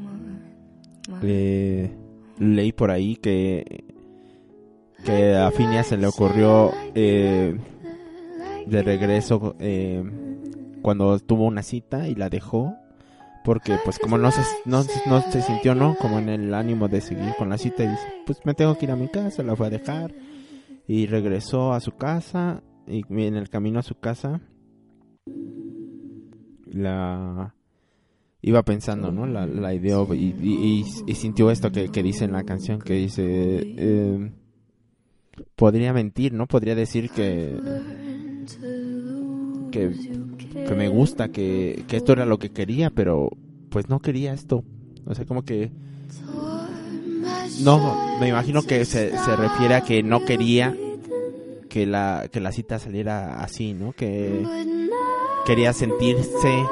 eh, 1.22 1.96
leí 2.40 2.72
por 2.72 2.92
ahí 2.92 3.16
que, 3.16 3.86
que 5.06 5.36
a 5.36 5.52
Phineas 5.52 5.88
se 5.88 5.98
le 5.98 6.08
ocurrió 6.08 6.72
eh, 6.96 7.58
de 8.66 8.84
regreso 8.84 9.56
eh, 9.60 10.04
cuando 10.82 11.20
tuvo 11.20 11.46
una 11.46 11.64
cita 11.64 12.08
y 12.08 12.16
la 12.16 12.30
dejó 12.30 12.76
porque 13.44 13.78
pues 13.84 13.98
como 13.98 14.18
no 14.20 14.30
se, 14.32 14.42
no, 14.66 14.84
no 15.08 15.22
se 15.22 15.42
sintió 15.42 15.74
no 15.76 15.96
como 16.00 16.20
en 16.20 16.30
el 16.30 16.54
ánimo 16.54 16.88
de 16.88 17.02
seguir 17.02 17.34
con 17.38 17.50
la 17.50 17.58
cita 17.58 17.84
y 17.84 17.88
dice 17.88 18.08
pues 18.26 18.40
me 18.46 18.54
tengo 18.54 18.78
que 18.78 18.86
ir 18.86 18.92
a 18.92 18.96
mi 18.96 19.08
casa 19.08 19.42
la 19.44 19.56
fue 19.56 19.68
a 19.68 19.70
dejar 19.72 20.14
y 20.88 21.08
regresó 21.08 21.74
a 21.74 21.80
su 21.80 21.94
casa 21.94 22.62
y 22.88 23.04
en 23.10 23.36
el 23.36 23.50
camino 23.50 23.80
a 23.80 23.84
su 23.84 23.96
casa 23.96 24.42
la 26.66 27.54
iba 28.42 28.64
pensando 28.64 29.12
no 29.12 29.26
la, 29.28 29.46
la 29.46 29.74
idea 29.74 29.98
y, 30.14 30.16
y- 30.16 30.36
y- 30.42 30.86
y 31.12 31.16
sintió 31.16 31.52
esto 31.52 31.72
que, 31.72 31.90
que 31.90 32.04
dice 32.04 32.26
en 32.26 32.32
la 32.34 32.44
canción 32.44 32.80
que 32.80 32.94
dice 32.94 33.24
eh, 33.26 34.32
podría 35.56 35.94
mentir 35.94 36.34
no 36.34 36.48
podría 36.48 36.76
decir 36.76 37.10
que 37.10 37.56
que, 39.72 39.92
que 40.54 40.76
me 40.76 40.88
gusta, 40.88 41.30
que, 41.30 41.84
que 41.88 41.98
esto 41.98 42.14
era 42.14 42.26
lo 42.26 42.40
que 42.40 42.52
quería, 42.52 42.90
pero 42.90 43.30
pues 43.70 43.90
no 43.90 44.00
quería 44.00 44.34
esto. 44.34 44.64
O 45.06 45.16
sea, 45.16 45.26
como 45.26 45.44
que... 45.44 45.72
No, 47.64 48.18
me 48.20 48.30
imagino 48.30 48.64
que 48.64 48.86
se, 48.86 49.18
se 49.18 49.36
refiere 49.36 49.76
a 49.76 49.82
que 49.82 50.04
no 50.04 50.26
quería 50.26 50.76
que 51.70 51.86
la, 51.86 52.28
que 52.32 52.40
la 52.40 52.52
cita 52.52 52.80
saliera 52.80 53.42
así, 53.42 53.74
¿no? 53.74 53.94
Que 53.94 54.46
quería 55.46 55.74
sentirse 55.74 56.66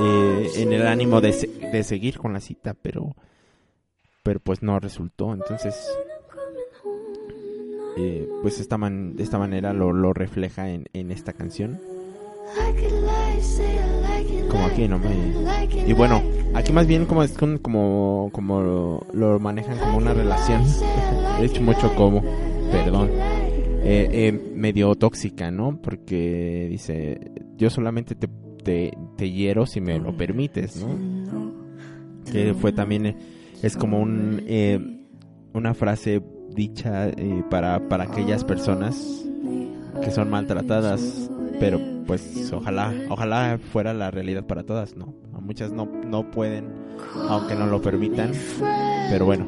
eh, 0.00 0.50
en 0.56 0.72
el 0.72 0.86
ánimo 0.86 1.20
de, 1.20 1.32
de 1.72 1.82
seguir 1.82 2.18
con 2.18 2.32
la 2.32 2.40
cita, 2.40 2.74
pero, 2.74 3.16
pero 4.22 4.40
pues 4.40 4.62
no 4.62 4.78
resultó. 4.78 5.32
Entonces, 5.32 5.74
eh, 7.96 8.28
pues 8.42 8.60
esta 8.60 8.76
man- 8.78 9.16
de 9.16 9.22
esta 9.22 9.38
manera 9.38 9.72
lo, 9.72 10.12
refleja 10.12 10.70
en, 10.70 10.84
en 10.92 11.10
esta 11.10 11.32
canción. 11.32 11.78
Como 14.50 14.66
aquí, 14.66 14.86
¿no? 14.88 14.98
Me- 14.98 15.88
Y 15.88 15.92
bueno, 15.92 16.22
aquí 16.54 16.72
más 16.72 16.86
bien 16.86 17.06
como 17.06 17.22
es 17.22 17.32
como, 17.32 18.30
como 18.32 19.00
lo, 19.12 19.40
manejan 19.40 19.78
como 19.78 19.98
una 19.98 20.14
relación. 20.14 20.62
He 21.40 21.44
hecho 21.46 21.62
mucho 21.62 21.94
como, 21.94 22.22
perdón. 22.70 23.10
Eh, 23.88 24.08
eh, 24.10 24.52
medio 24.54 24.94
tóxica, 24.96 25.50
¿no? 25.50 25.80
Porque 25.80 26.66
dice, 26.70 27.20
yo 27.56 27.70
solamente 27.70 28.14
te, 28.16 28.28
te, 28.64 28.92
te 29.16 29.30
hiero 29.30 29.64
si 29.64 29.80
me 29.80 29.98
lo 29.98 30.16
permites, 30.16 30.76
¿no? 30.84 31.54
Que 32.32 32.52
fue 32.54 32.72
también, 32.72 33.16
es 33.62 33.76
como 33.76 34.00
un, 34.00 34.42
una 35.54 35.72
frase 35.74 36.20
dicha 36.56 37.08
eh, 37.08 37.44
para, 37.50 37.88
para 37.88 38.04
aquellas 38.04 38.42
personas 38.42 39.24
que 40.02 40.10
son 40.10 40.30
maltratadas, 40.30 41.30
pero 41.60 41.80
pues 42.06 42.52
ojalá, 42.52 42.92
ojalá 43.08 43.58
fuera 43.72 43.94
la 43.94 44.10
realidad 44.10 44.44
para 44.44 44.64
todas, 44.64 44.96
¿no? 44.96 45.14
A 45.34 45.40
muchas 45.40 45.70
no, 45.70 45.86
no 45.86 46.30
pueden, 46.30 46.72
aunque 47.28 47.54
no 47.54 47.66
lo 47.66 47.80
permitan, 47.80 48.32
pero 49.10 49.26
bueno, 49.26 49.46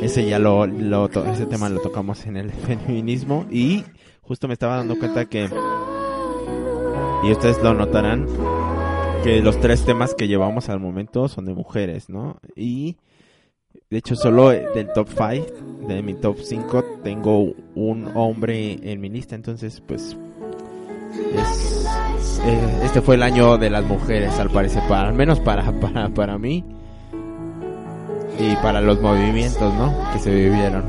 ese 0.00 0.26
ya 0.26 0.38
lo, 0.38 0.66
lo 0.66 1.06
ese 1.06 1.46
tema 1.46 1.68
lo 1.68 1.80
tocamos 1.80 2.26
en 2.26 2.36
el 2.36 2.50
feminismo 2.86 3.46
y 3.50 3.84
justo 4.22 4.48
me 4.48 4.54
estaba 4.54 4.76
dando 4.76 4.98
cuenta 4.98 5.26
que, 5.26 5.48
y 7.24 7.32
ustedes 7.32 7.62
lo 7.62 7.74
notarán, 7.74 8.26
que 9.24 9.42
los 9.42 9.60
tres 9.60 9.84
temas 9.84 10.14
que 10.14 10.28
llevamos 10.28 10.68
al 10.68 10.80
momento 10.80 11.28
son 11.28 11.44
de 11.44 11.54
mujeres, 11.54 12.08
¿no? 12.08 12.38
Y 12.56 12.96
de 13.90 13.98
hecho 13.98 14.14
solo 14.14 14.50
del 14.50 14.92
top 14.92 15.08
5, 15.08 15.86
de 15.88 16.02
mi 16.02 16.14
top 16.14 16.38
5, 16.40 16.84
tengo 17.02 17.52
un 17.74 18.10
hombre 18.14 18.78
en 18.82 19.00
mi 19.00 19.08
lista, 19.08 19.34
entonces 19.34 19.80
pues 19.80 20.16
es, 21.34 21.86
eh, 22.44 22.80
este 22.84 23.00
fue 23.00 23.16
el 23.16 23.22
año 23.22 23.58
de 23.58 23.70
las 23.70 23.84
mujeres 23.84 24.38
al 24.38 24.50
parecer, 24.50 24.82
para, 24.88 25.08
al 25.08 25.14
menos 25.14 25.40
para, 25.40 25.72
para, 25.80 26.08
para 26.08 26.38
mí 26.38 26.64
y 28.38 28.56
para 28.56 28.80
los 28.80 29.00
movimientos, 29.00 29.74
¿no? 29.74 29.94
Que 30.12 30.18
se 30.18 30.34
vivieron. 30.34 30.84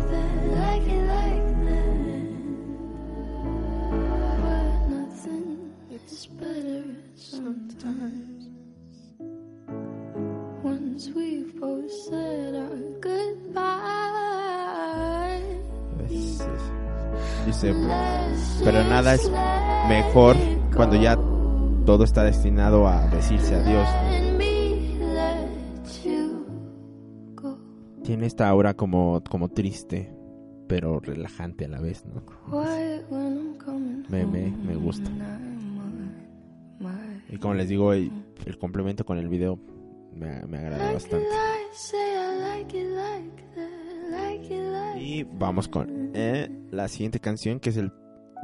Once 11.01 11.13
we've 11.15 11.59
both 11.59 11.89
said 11.89 12.53
our 12.53 12.77
goodbye. 13.01 13.41
Es- 16.07 16.41
es- 16.41 17.45
dice, 17.47 17.73
pero 18.63 18.83
nada 18.83 19.15
es 19.15 19.31
mejor 19.89 20.35
cuando 20.75 20.95
ya 21.01 21.17
todo 21.87 22.03
está 22.03 22.23
destinado 22.23 22.87
a 22.87 23.07
decirse 23.07 23.55
adiós. 23.55 23.87
Tiene 28.03 28.27
esta 28.27 28.47
aura 28.47 28.75
como, 28.75 29.23
como 29.27 29.49
triste, 29.49 30.13
pero 30.67 30.99
relajante 30.99 31.65
a 31.65 31.69
la 31.69 31.79
vez, 31.79 32.05
¿no? 32.05 32.21
Me, 34.07 34.23
me, 34.27 34.51
me 34.51 34.75
gusta. 34.75 35.09
Y 37.27 37.37
como 37.37 37.55
les 37.55 37.69
digo, 37.69 37.91
el, 37.93 38.11
el 38.45 38.59
complemento 38.59 39.03
con 39.03 39.17
el 39.17 39.29
video 39.29 39.57
me, 40.13 40.41
me 40.45 40.57
agrada 40.59 40.93
bastante. 40.93 41.25
Y 44.99 45.23
vamos 45.23 45.67
con 45.67 46.11
eh, 46.13 46.49
la 46.71 46.87
siguiente 46.87 47.19
canción, 47.19 47.59
que 47.59 47.69
es 47.69 47.77
el 47.77 47.91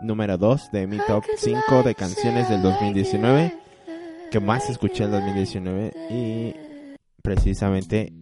número 0.04 0.38
2 0.38 0.72
de 0.72 0.88
mi 0.88 0.98
top 1.08 1.24
5 1.38 1.84
de 1.84 1.96
canciones 1.96 2.50
del 2.50 2.62
2019, 2.62 3.54
que 4.32 4.40
más 4.40 4.70
escuché 4.70 5.04
en 5.06 5.12
2019. 5.12 5.94
Y 6.10 6.54
precisamente 7.22 8.14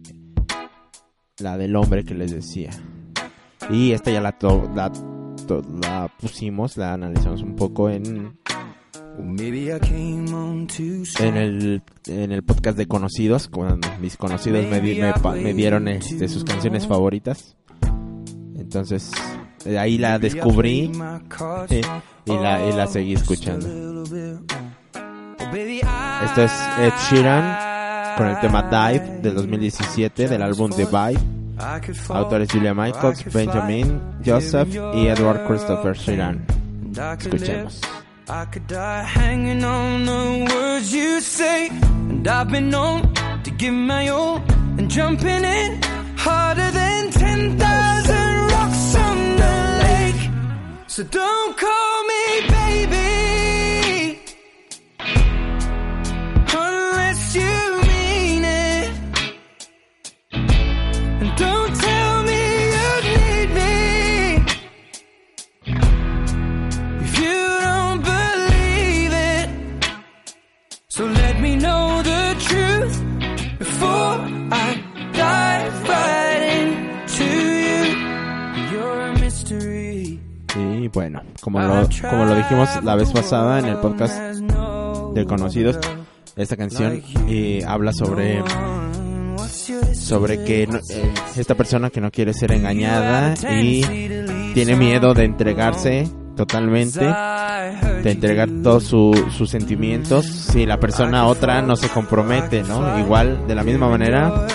la 1.38 1.56
del 1.58 1.76
hombre 1.76 2.04
que 2.04 2.14
les 2.14 2.32
decía. 2.32 2.70
Y 3.70 3.92
esta 3.92 4.10
ya 4.10 4.20
la, 4.20 4.32
to- 4.32 4.70
la, 4.74 4.90
to- 5.46 5.62
la 5.82 6.10
pusimos, 6.20 6.76
la 6.76 6.92
analizamos 6.94 7.42
un 7.42 7.56
poco 7.56 7.90
en, 7.90 8.38
en 11.18 11.36
el 11.36 11.82
en 12.06 12.32
el 12.32 12.42
podcast 12.42 12.78
de 12.78 12.86
conocidos, 12.86 13.48
cuando 13.48 13.88
mis 14.00 14.16
conocidos 14.16 14.64
me, 14.66 14.80
dieron 14.80 15.88
este, 15.88 16.28
sus 16.28 16.44
canciones 16.44 16.86
favoritas. 16.86 17.56
Entonces, 18.56 19.10
de 19.64 19.78
ahí 19.78 19.98
la 19.98 20.18
descubrí 20.18 20.90
eh, 21.70 21.82
y, 22.26 22.32
la, 22.32 22.68
y 22.68 22.72
la 22.72 22.86
seguí 22.86 23.14
escuchando. 23.14 23.66
Esto 26.24 26.42
es 26.42 26.52
Ed 26.78 26.92
Sheeran 27.10 28.16
con 28.16 28.26
el 28.28 28.40
tema 28.40 28.62
Dive 28.62 29.20
del 29.22 29.34
2017 29.34 30.28
del 30.28 30.42
álbum 30.42 30.70
The 30.70 30.84
Vibe. 30.84 31.20
Autores 32.10 32.50
Julia 32.52 32.74
Michaels, 32.74 33.24
Benjamin, 33.32 34.00
Joseph 34.24 34.68
y 34.94 35.06
Edward 35.06 35.46
Christopher 35.46 35.96
Sheeran. 35.96 36.44
Escuchemos. 37.18 37.80
I 38.28 38.44
could 38.46 38.66
die 38.66 39.04
hanging 39.04 39.62
on 39.62 40.04
the 40.04 40.52
words 40.52 40.92
you 40.92 41.20
say. 41.20 41.68
And 41.68 42.26
I've 42.26 42.50
been 42.50 42.70
known 42.70 43.14
to 43.44 43.50
give 43.52 43.72
my 43.72 44.08
all 44.08 44.38
and 44.78 44.90
jumping 44.90 45.44
in 45.44 45.80
harder 46.16 46.70
than 46.72 47.10
10,000 47.12 47.56
rocks 48.50 48.96
on 48.96 49.36
the 49.36 49.56
lake. 49.84 50.30
So 50.88 51.04
don't 51.04 51.56
call 51.56 51.85
bueno, 80.96 81.20
como 81.42 81.60
lo, 81.60 81.86
como 82.10 82.24
lo 82.24 82.34
dijimos 82.34 82.70
la 82.82 82.94
vez 82.96 83.12
pasada 83.12 83.58
en 83.58 83.66
el 83.66 83.76
podcast 83.76 84.16
de 84.16 85.26
Conocidos, 85.26 85.78
esta 86.36 86.56
canción 86.56 87.02
eh, 87.28 87.62
habla 87.68 87.92
sobre 87.92 88.42
sobre 89.92 90.42
que 90.44 90.66
no- 90.66 90.78
eh, 90.78 91.12
esta 91.36 91.54
persona 91.54 91.90
que 91.90 92.00
no 92.00 92.10
quiere 92.10 92.32
ser 92.32 92.52
engañada 92.52 93.34
y 93.60 93.82
tiene 94.54 94.74
miedo 94.74 95.12
de 95.12 95.24
entregarse 95.24 96.08
totalmente, 96.34 97.00
de 98.02 98.10
entregar 98.10 98.48
todos 98.62 98.84
su- 98.84 99.26
sus 99.36 99.50
sentimientos 99.50 100.24
si 100.24 100.64
la 100.64 100.80
persona 100.80 101.26
otra 101.26 101.60
no 101.60 101.76
se 101.76 101.90
compromete, 101.90 102.62
¿no? 102.62 102.98
Igual, 102.98 103.46
de 103.46 103.54
la 103.54 103.62
misma 103.64 103.88
manera, 103.90 104.46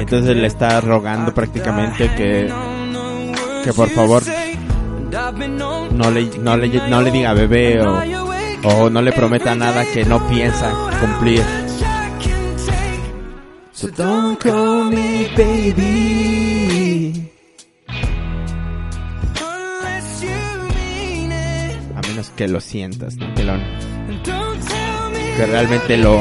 entonces 0.00 0.36
le 0.36 0.46
está 0.48 0.80
rogando 0.80 1.32
prácticamente 1.34 2.08
que, 2.16 2.52
que 3.64 3.72
por 3.74 3.88
favor 3.90 4.22
no 5.48 6.10
le, 6.10 6.38
no 6.38 6.56
le, 6.56 6.68
no 6.88 7.02
le 7.02 7.10
diga 7.10 7.32
bebé 7.32 7.80
o, 7.80 8.02
o 8.64 8.90
no 8.90 9.02
le 9.02 9.12
prometa 9.12 9.54
nada 9.54 9.84
que 9.84 10.04
no 10.04 10.26
piensa 10.28 10.72
cumplir. 11.00 11.42
So 13.72 13.88
don't 13.88 14.38
call 14.38 14.90
me 14.90 15.28
baby. 15.36 17.30
A 21.96 22.00
menos 22.06 22.30
que 22.30 22.46
lo 22.46 22.60
sientas, 22.60 23.16
¿no? 23.16 23.32
que, 23.34 23.44
lo, 23.44 23.54
que 25.36 25.46
realmente 25.46 25.96
lo 25.96 26.18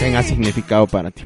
tenga 0.00 0.22
significado 0.22 0.86
para 0.86 1.10
ti. 1.10 1.24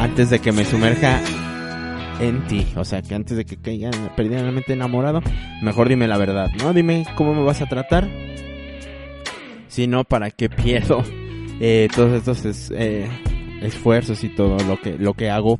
Antes 0.00 0.30
de 0.30 0.38
que 0.38 0.52
me 0.52 0.64
sumerja 0.64 1.20
en 2.20 2.46
ti, 2.46 2.66
o 2.76 2.84
sea, 2.84 3.02
que 3.02 3.14
antes 3.14 3.36
de 3.36 3.44
que 3.44 3.56
caiga 3.56 3.90
perdidamente 4.16 4.72
enamorado, 4.72 5.20
mejor 5.62 5.88
dime 5.88 6.06
la 6.08 6.16
verdad, 6.18 6.48
¿no? 6.58 6.72
Dime 6.72 7.06
cómo 7.16 7.34
me 7.34 7.42
vas 7.42 7.60
a 7.62 7.66
tratar. 7.66 8.08
Si 9.68 9.86
no, 9.86 10.04
¿para 10.04 10.30
qué 10.30 10.48
pierdo 10.48 11.02
eh, 11.60 11.88
todos 11.94 12.12
estos 12.12 12.44
es- 12.44 12.72
eh, 12.74 13.06
esfuerzos 13.62 14.22
y 14.24 14.28
todo 14.28 14.56
lo 14.64 14.80
que 14.80 14.96
lo 14.98 15.14
que 15.14 15.30
hago 15.30 15.58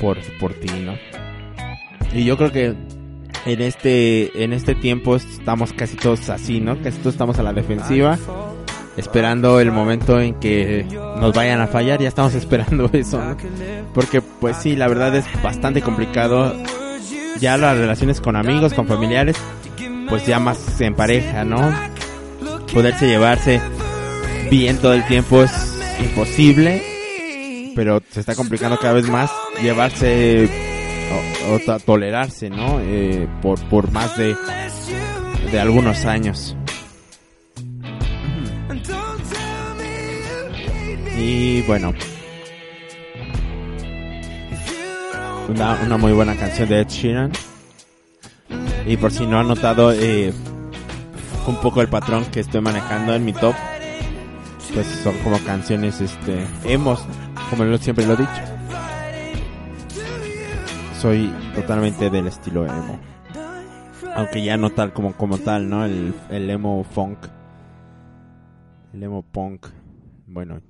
por 0.00 0.18
por 0.40 0.52
ti, 0.54 0.68
¿no? 0.84 0.94
Y 2.12 2.24
yo 2.24 2.36
creo 2.36 2.52
que 2.52 2.74
en 3.46 3.60
este 3.62 4.42
en 4.44 4.52
este 4.52 4.74
tiempo 4.74 5.16
estamos 5.16 5.72
casi 5.72 5.96
todos 5.96 6.28
así, 6.30 6.60
¿no? 6.60 6.80
Casi 6.82 6.98
todos 6.98 7.14
estamos 7.14 7.38
a 7.38 7.42
la 7.42 7.52
defensiva, 7.52 8.18
esperando 8.98 9.60
el 9.60 9.70
momento 9.72 10.20
en 10.20 10.34
que 10.34 10.84
nos 11.18 11.32
vayan 11.32 11.60
a 11.60 11.66
fallar, 11.68 12.00
ya 12.00 12.08
estamos 12.08 12.34
esperando 12.42 12.90
eso, 12.92 13.18
¿no? 13.24 13.36
Porque 13.94 14.20
pues 14.20 14.56
sí, 14.58 14.76
la 14.76 14.88
verdad 14.88 15.14
es 15.16 15.24
bastante 15.42 15.80
complicado. 15.80 16.54
Ya 17.40 17.56
las 17.56 17.78
relaciones 17.78 18.20
con 18.20 18.34
amigos, 18.36 18.74
con 18.74 18.86
familiares, 18.88 19.36
pues 20.08 20.26
ya 20.26 20.38
más 20.40 20.80
en 20.80 20.94
pareja, 20.94 21.44
¿no? 21.44 21.72
Poderse 22.74 23.06
llevarse 23.06 23.60
bien 24.50 24.78
todo 24.78 24.92
el 24.94 25.06
tiempo 25.06 25.42
es 25.44 25.52
imposible, 26.00 27.72
pero 27.76 28.02
se 28.10 28.20
está 28.20 28.34
complicando 28.34 28.76
cada 28.78 28.94
vez 28.94 29.08
más 29.08 29.30
llevarse 29.62 30.48
o, 31.48 31.54
o 31.54 31.58
to- 31.60 31.78
tolerarse, 31.80 32.50
¿no? 32.50 32.80
Eh, 32.80 33.28
por, 33.40 33.60
por 33.68 33.92
más 33.92 34.16
de, 34.16 34.34
de 35.52 35.60
algunos 35.60 36.04
años. 36.06 36.56
Y 41.18 41.62
bueno, 41.62 41.92
una, 45.48 45.80
una 45.84 45.96
muy 45.96 46.12
buena 46.12 46.36
canción 46.36 46.68
de 46.68 46.80
Ed 46.80 46.88
Sheeran. 46.88 47.32
Y 48.86 48.96
por 48.96 49.10
si 49.10 49.26
no 49.26 49.40
han 49.40 49.48
notado 49.48 49.92
eh, 49.92 50.32
un 51.46 51.56
poco 51.56 51.82
el 51.82 51.88
patrón 51.88 52.24
que 52.26 52.40
estoy 52.40 52.60
manejando 52.60 53.14
en 53.14 53.24
mi 53.24 53.32
top, 53.32 53.54
pues 54.72 54.86
son 54.86 55.16
como 55.18 55.38
canciones 55.40 56.00
este 56.00 56.46
emos, 56.64 57.04
como 57.50 57.64
yo 57.64 57.76
siempre 57.78 58.06
lo 58.06 58.14
he 58.14 58.18
dicho. 58.18 58.42
Soy 61.00 61.32
totalmente 61.54 62.10
del 62.10 62.28
estilo 62.28 62.64
emo. 62.64 62.98
Aunque 64.14 64.42
ya 64.44 64.56
no 64.56 64.70
tal 64.70 64.92
como, 64.92 65.14
como 65.14 65.38
tal, 65.38 65.68
¿no? 65.68 65.84
El, 65.84 66.14
el 66.30 66.48
emo 66.48 66.84
funk. 66.84 67.18
El 68.92 69.02
emo 69.02 69.22
punk. 69.22 69.66
Bueno, 70.26 70.60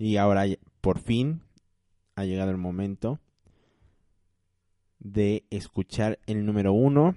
y 0.00 0.16
ahora 0.16 0.46
por 0.80 0.98
fin 0.98 1.42
ha 2.16 2.24
llegado 2.24 2.50
el 2.50 2.56
momento 2.56 3.20
de 4.98 5.44
escuchar 5.50 6.18
el 6.26 6.46
número 6.46 6.72
uno 6.72 7.16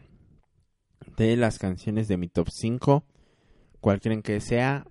de 1.16 1.38
las 1.38 1.60
canciones 1.60 2.10
de 2.10 2.18
mi 2.18 2.28
top 2.28 2.50
5. 2.50 3.06
¿Cuál 3.80 4.02
creen 4.02 4.22
que 4.22 4.42
sea? 4.42 4.86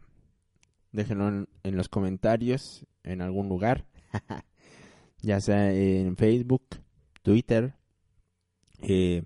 Déjenlo 0.91 1.29
en, 1.29 1.49
en 1.65 1.77
los 1.77 1.91
comentarios, 1.91 2.87
en 3.03 3.21
algún 3.21 3.51
lugar. 3.51 3.85
ya 5.21 5.39
sea 5.43 5.71
en 5.71 6.17
Facebook, 6.17 6.63
Twitter, 7.21 7.75
eh, 8.81 9.23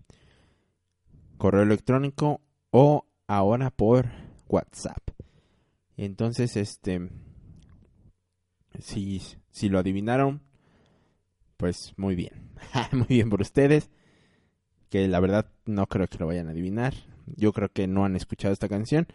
correo 1.39 1.63
electrónico 1.63 2.41
o 2.73 3.07
ahora 3.29 3.71
por 3.71 4.09
WhatsApp. 4.49 5.09
Entonces, 5.97 6.57
este, 6.57 7.09
si, 8.81 9.23
si 9.51 9.69
lo 9.69 9.79
adivinaron, 9.79 10.43
pues 11.57 11.95
muy 11.97 12.15
bien. 12.15 12.51
muy 12.93 13.07
bien 13.09 13.31
por 13.31 13.41
ustedes. 13.41 13.91
Que 14.91 15.09
la 15.09 15.21
verdad 15.21 15.51
no 15.65 15.87
creo 15.87 16.07
que 16.07 16.19
lo 16.19 16.27
vayan 16.27 16.49
a 16.49 16.51
adivinar. 16.51 16.95
Yo 17.27 17.53
creo 17.53 17.71
que 17.71 17.87
no 17.87 18.05
han 18.05 18.17
escuchado 18.17 18.53
esta 18.53 18.69
canción. 18.69 19.07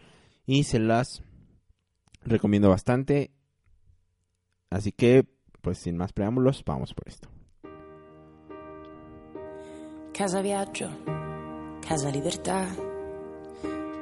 Y 0.46 0.64
se 0.64 0.78
las 0.78 1.22
recomiendo 2.24 2.68
bastante. 2.68 3.30
Así 4.70 4.92
que, 4.92 5.26
pues 5.60 5.78
sin 5.78 5.96
más 5.96 6.12
preámbulos, 6.12 6.64
vamos 6.64 6.94
por 6.94 7.08
esto. 7.08 7.28
Casa 10.12 10.42
viaggio, 10.42 10.90
casa 11.86 12.10
libertà, 12.10 12.68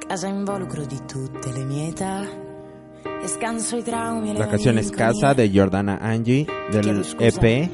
casa 0.07 0.27
involucro 0.27 0.85
di 0.85 0.99
tutte 1.07 1.53
le 1.53 1.65
mie 1.65 1.87
età. 1.87 2.50
La 3.23 4.47
canción 4.47 4.79
es 4.79 4.89
Casa 4.91 5.35
de 5.35 5.51
Jordana 5.53 5.99
Angie 6.01 6.47
del 6.71 7.05
EP. 7.19 7.69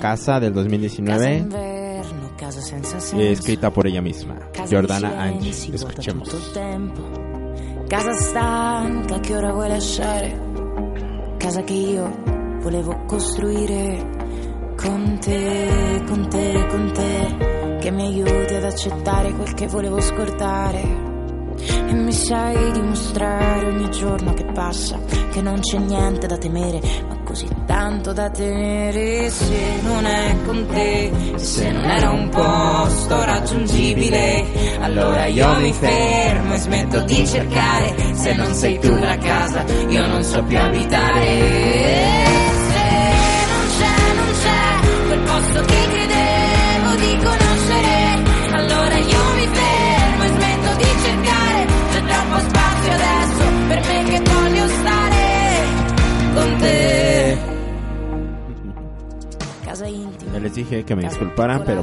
Casa 0.00 0.40
del 0.40 0.52
Casa 0.52 0.60
2019. 0.62 1.36
inverno, 1.36 2.32
casa 2.36 2.60
senza 2.60 2.98
senso. 2.98 3.20
eh, 3.20 3.30
escrita 3.32 3.70
por 3.70 3.86
ella 3.86 4.02
misma, 4.02 4.36
Jordana 4.68 5.22
Angie. 5.22 5.50
Escuchemos. 5.50 6.28
Casa 7.88 8.12
stanca 8.14 9.20
che 9.20 9.36
ora 9.36 9.52
vuoi 9.52 9.68
lasciare. 9.68 10.40
Casa 11.38 11.62
che 11.62 11.74
io 11.74 12.10
volevo 12.62 13.04
costruire 13.06 14.74
con 14.76 15.18
te, 15.20 16.02
con 16.08 16.28
te, 16.28 16.66
con 16.68 16.92
te. 16.92 17.78
Che 17.80 17.90
mi 17.92 18.02
aiuti 18.06 18.54
ad 18.54 18.64
accettare 18.64 19.32
quel 19.34 19.54
che 19.54 19.68
volevo 19.68 20.00
scordare. 20.00 21.11
E 21.66 21.92
mi 21.92 22.12
sai 22.12 22.72
dimostrare 22.72 23.66
ogni 23.66 23.90
giorno 23.90 24.32
che 24.34 24.44
passa 24.52 24.98
che 25.32 25.40
non 25.40 25.60
c'è 25.60 25.78
niente 25.78 26.26
da 26.26 26.36
temere, 26.36 26.80
ma 27.08 27.18
così 27.24 27.48
tanto 27.64 28.12
da 28.12 28.28
tenere 28.30 29.30
se 29.30 29.80
non 29.82 30.04
è 30.04 30.36
con 30.44 30.66
te, 30.66 31.10
se 31.36 31.70
non 31.70 31.84
era 31.84 32.10
un 32.10 32.28
posto 32.28 33.24
raggiungibile, 33.24 34.44
allora 34.80 35.24
io 35.26 35.58
mi 35.58 35.72
fermo 35.72 36.52
e 36.52 36.58
smetto 36.58 37.00
di 37.02 37.26
cercare, 37.26 38.14
se 38.14 38.34
non 38.34 38.52
sei 38.54 38.78
tu 38.78 38.94
la 38.94 39.16
casa, 39.16 39.64
io 39.88 40.06
non 40.06 40.22
so 40.22 40.42
più 40.42 40.58
abitare. 40.58 42.21
Les 60.42 60.54
dije 60.54 60.84
que 60.84 60.94
me 60.96 61.02
disculparan, 61.04 61.62
pero 61.64 61.82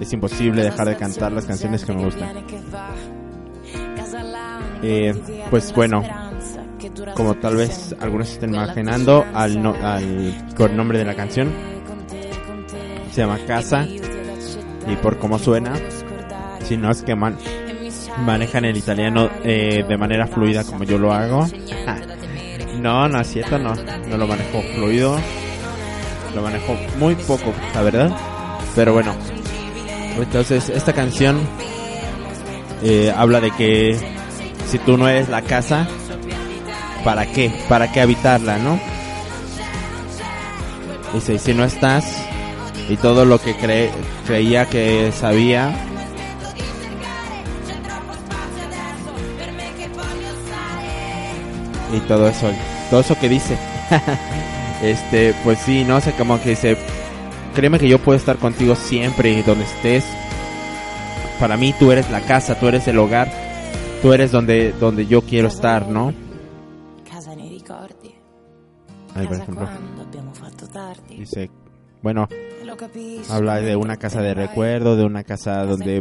es 0.00 0.12
imposible 0.12 0.62
dejar 0.62 0.88
de 0.88 0.96
cantar 0.96 1.32
las 1.32 1.44
canciones 1.44 1.84
que 1.84 1.92
me 1.92 2.04
gustan. 2.04 2.28
Eh, 4.82 5.14
pues 5.50 5.72
bueno, 5.74 6.02
Como 7.14 7.34
tal 7.34 7.56
vez 7.56 7.94
algunos 8.00 8.30
estén 8.30 8.54
imaginando 8.54 9.24
al, 9.34 9.62
no- 9.62 9.74
al 9.82 10.34
con 10.56 10.74
nombre 10.76 10.98
de 10.98 11.04
la 11.04 11.14
canción, 11.14 11.52
se 13.12 13.20
llama 13.20 13.38
Casa 13.46 13.86
y 13.86 14.96
por 15.02 15.18
cómo 15.18 15.38
suena, 15.38 15.72
si 16.64 16.76
no 16.78 16.90
es 16.90 17.02
que 17.02 17.14
man- 17.14 17.36
manejan 18.24 18.64
el 18.64 18.76
italiano 18.78 19.28
eh, 19.44 19.84
de 19.86 19.96
manera 19.98 20.26
fluida 20.26 20.64
como 20.64 20.84
yo 20.84 20.96
lo 20.98 21.12
hago. 21.12 21.46
Ah, 21.86 21.98
no, 22.80 23.08
no 23.08 23.20
es 23.20 23.26
cierto, 23.28 23.58
no, 23.58 23.74
no 23.74 24.16
lo 24.16 24.26
manejo 24.26 24.62
fluido, 24.74 25.18
lo 26.34 26.42
manejo 26.42 26.76
muy 26.98 27.14
poco, 27.14 27.52
la 27.74 27.82
verdad. 27.82 28.10
Pero 28.74 28.92
bueno, 28.92 29.14
entonces 30.16 30.68
esta 30.68 30.92
canción 30.92 31.40
eh, 32.82 33.12
habla 33.16 33.40
de 33.40 33.50
que 33.52 33.98
si 34.68 34.78
tú 34.78 34.96
no 34.96 35.08
eres 35.08 35.28
la 35.28 35.42
casa, 35.42 35.88
¿para 37.04 37.26
qué? 37.26 37.50
¿Para 37.68 37.90
qué 37.92 38.00
habitarla, 38.00 38.58
no? 38.58 38.78
Dice, 41.12 41.38
si 41.38 41.52
no 41.54 41.64
estás 41.64 42.04
y 42.88 42.96
todo 42.96 43.24
lo 43.24 43.40
que 43.40 43.56
cre- 43.56 43.90
creía 44.26 44.66
que 44.66 45.10
sabía, 45.12 45.72
y 51.92 51.98
todo 52.00 52.28
eso, 52.28 52.50
todo 52.90 53.00
eso 53.00 53.18
que 53.18 53.28
dice, 53.28 53.56
este, 54.82 55.34
pues 55.44 55.58
sí, 55.58 55.84
no 55.84 56.00
sé, 56.00 56.12
como 56.12 56.40
que 56.40 56.50
dice, 56.50 56.76
créeme 57.54 57.78
que 57.78 57.88
yo 57.88 57.98
puedo 57.98 58.16
estar 58.18 58.36
contigo 58.36 58.74
siempre 58.74 59.42
donde 59.42 59.64
estés. 59.64 60.04
Para 61.38 61.56
mí 61.56 61.74
tú 61.78 61.90
eres 61.92 62.10
la 62.10 62.20
casa, 62.20 62.58
tú 62.58 62.68
eres 62.68 62.86
el 62.88 62.98
hogar, 62.98 63.30
tú 64.02 64.12
eres 64.12 64.30
donde, 64.32 64.72
donde 64.72 65.06
yo 65.06 65.22
quiero 65.22 65.48
estar, 65.48 65.88
¿no? 65.88 66.12
Casa 67.08 67.34
nei 67.34 67.48
ricordi. 67.50 68.14
Ahí, 69.14 69.26
por 69.26 69.36
ejemplo, 69.36 69.68
dice, 71.18 71.50
bueno, 72.02 72.28
habla 73.28 73.56
de 73.56 73.76
una 73.76 73.96
casa 73.96 74.22
de 74.22 74.34
recuerdo, 74.34 74.96
de 74.96 75.04
una 75.04 75.24
casa 75.24 75.64
donde, 75.64 76.00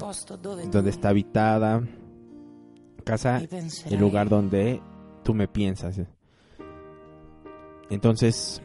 donde 0.72 0.90
está 0.90 1.10
habitada, 1.10 1.82
casa, 3.04 3.42
el 3.90 4.00
lugar 4.00 4.30
donde 4.30 4.82
tú 5.24 5.34
me 5.34 5.48
piensas. 5.48 6.00
Entonces, 7.90 8.62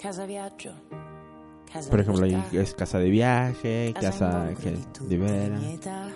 Casa 0.00 0.26
viaggio. 0.26 0.72
Casa 1.72 1.90
por 1.90 2.00
ejemplo, 2.00 2.24
libertà. 2.24 2.56
es 2.60 2.74
casa 2.74 2.98
de 2.98 3.10
viaje, 3.10 3.92
casa 4.00 4.50
involucro 4.50 4.62
que 4.62 4.70
di 4.70 4.86
tutte 4.92 5.08
libera, 5.08 5.48
le 5.48 5.50
mie 5.58 5.74
età. 5.74 6.08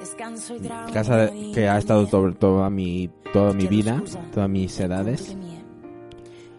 E 0.00 0.04
scanso 0.04 0.54
i 0.54 0.60
traumi 0.60 0.92
casa 0.92 1.30
que 1.30 1.68
ha 1.68 1.78
estado 1.78 2.06
sobre 2.06 2.34
toda 2.34 2.68
mi, 2.68 3.08
toda 3.32 3.52
mi 3.52 3.66
vida, 3.68 4.02
todas 4.32 4.50
mis 4.50 4.80
edades. 4.80 5.36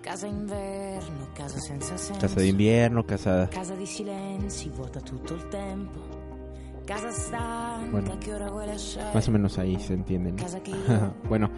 Casa 0.02 0.28
inverno, 0.28 1.28
casa 1.36 1.60
senza 1.60 1.98
senso. 1.98 2.22
casa 2.22 2.40
de 2.40 2.48
invierno, 2.48 3.04
casa 3.04 3.48
Casa 3.50 3.76
di 3.76 3.86
silenzi, 3.86 4.70
vuota 4.70 5.02
tutto 5.02 5.34
il 5.34 5.48
tempo. 5.50 6.31
Bueno, 7.92 8.12
más 9.14 9.28
o 9.28 9.32
menos 9.32 9.58
ahí 9.58 9.80
se 9.80 9.94
entienden. 9.94 10.36
Bueno, 11.28 11.50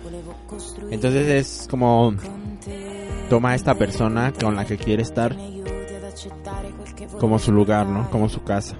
entonces 0.91 1.27
es 1.27 1.67
como 1.69 2.13
toma 3.29 3.51
a 3.51 3.55
esta 3.55 3.73
persona 3.75 4.31
con 4.31 4.55
la 4.55 4.65
que 4.65 4.77
quiere 4.77 5.01
estar 5.01 5.35
como 7.19 7.39
su 7.39 7.51
lugar, 7.51 7.87
¿no? 7.87 8.09
Como 8.11 8.29
su 8.29 8.43
casa. 8.43 8.77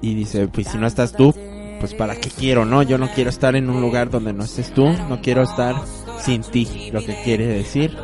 Y 0.00 0.14
dice, 0.14 0.48
pues 0.48 0.68
si 0.68 0.78
no 0.78 0.86
estás 0.86 1.12
tú, 1.12 1.32
pues 1.78 1.94
para 1.94 2.16
qué 2.16 2.30
quiero, 2.30 2.64
¿no? 2.64 2.82
Yo 2.82 2.98
no 2.98 3.08
quiero 3.08 3.30
estar 3.30 3.54
en 3.54 3.70
un 3.70 3.80
lugar 3.80 4.10
donde 4.10 4.32
no 4.32 4.44
estés 4.44 4.72
tú, 4.72 4.86
no 5.08 5.20
quiero 5.20 5.42
estar 5.42 5.76
sin 6.20 6.42
ti, 6.42 6.90
lo 6.92 7.00
que 7.04 7.22
quiere 7.22 7.46
decir 7.46 7.96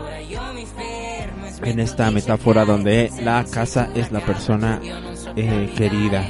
en 1.63 1.81
esta 1.81 2.11
metáfora 2.11 2.65
donde 2.65 3.11
la 3.23 3.45
casa 3.45 3.89
es 3.95 4.13
la 4.13 4.21
persona 4.21 4.81
eh, 5.37 5.73
querida. 5.77 6.25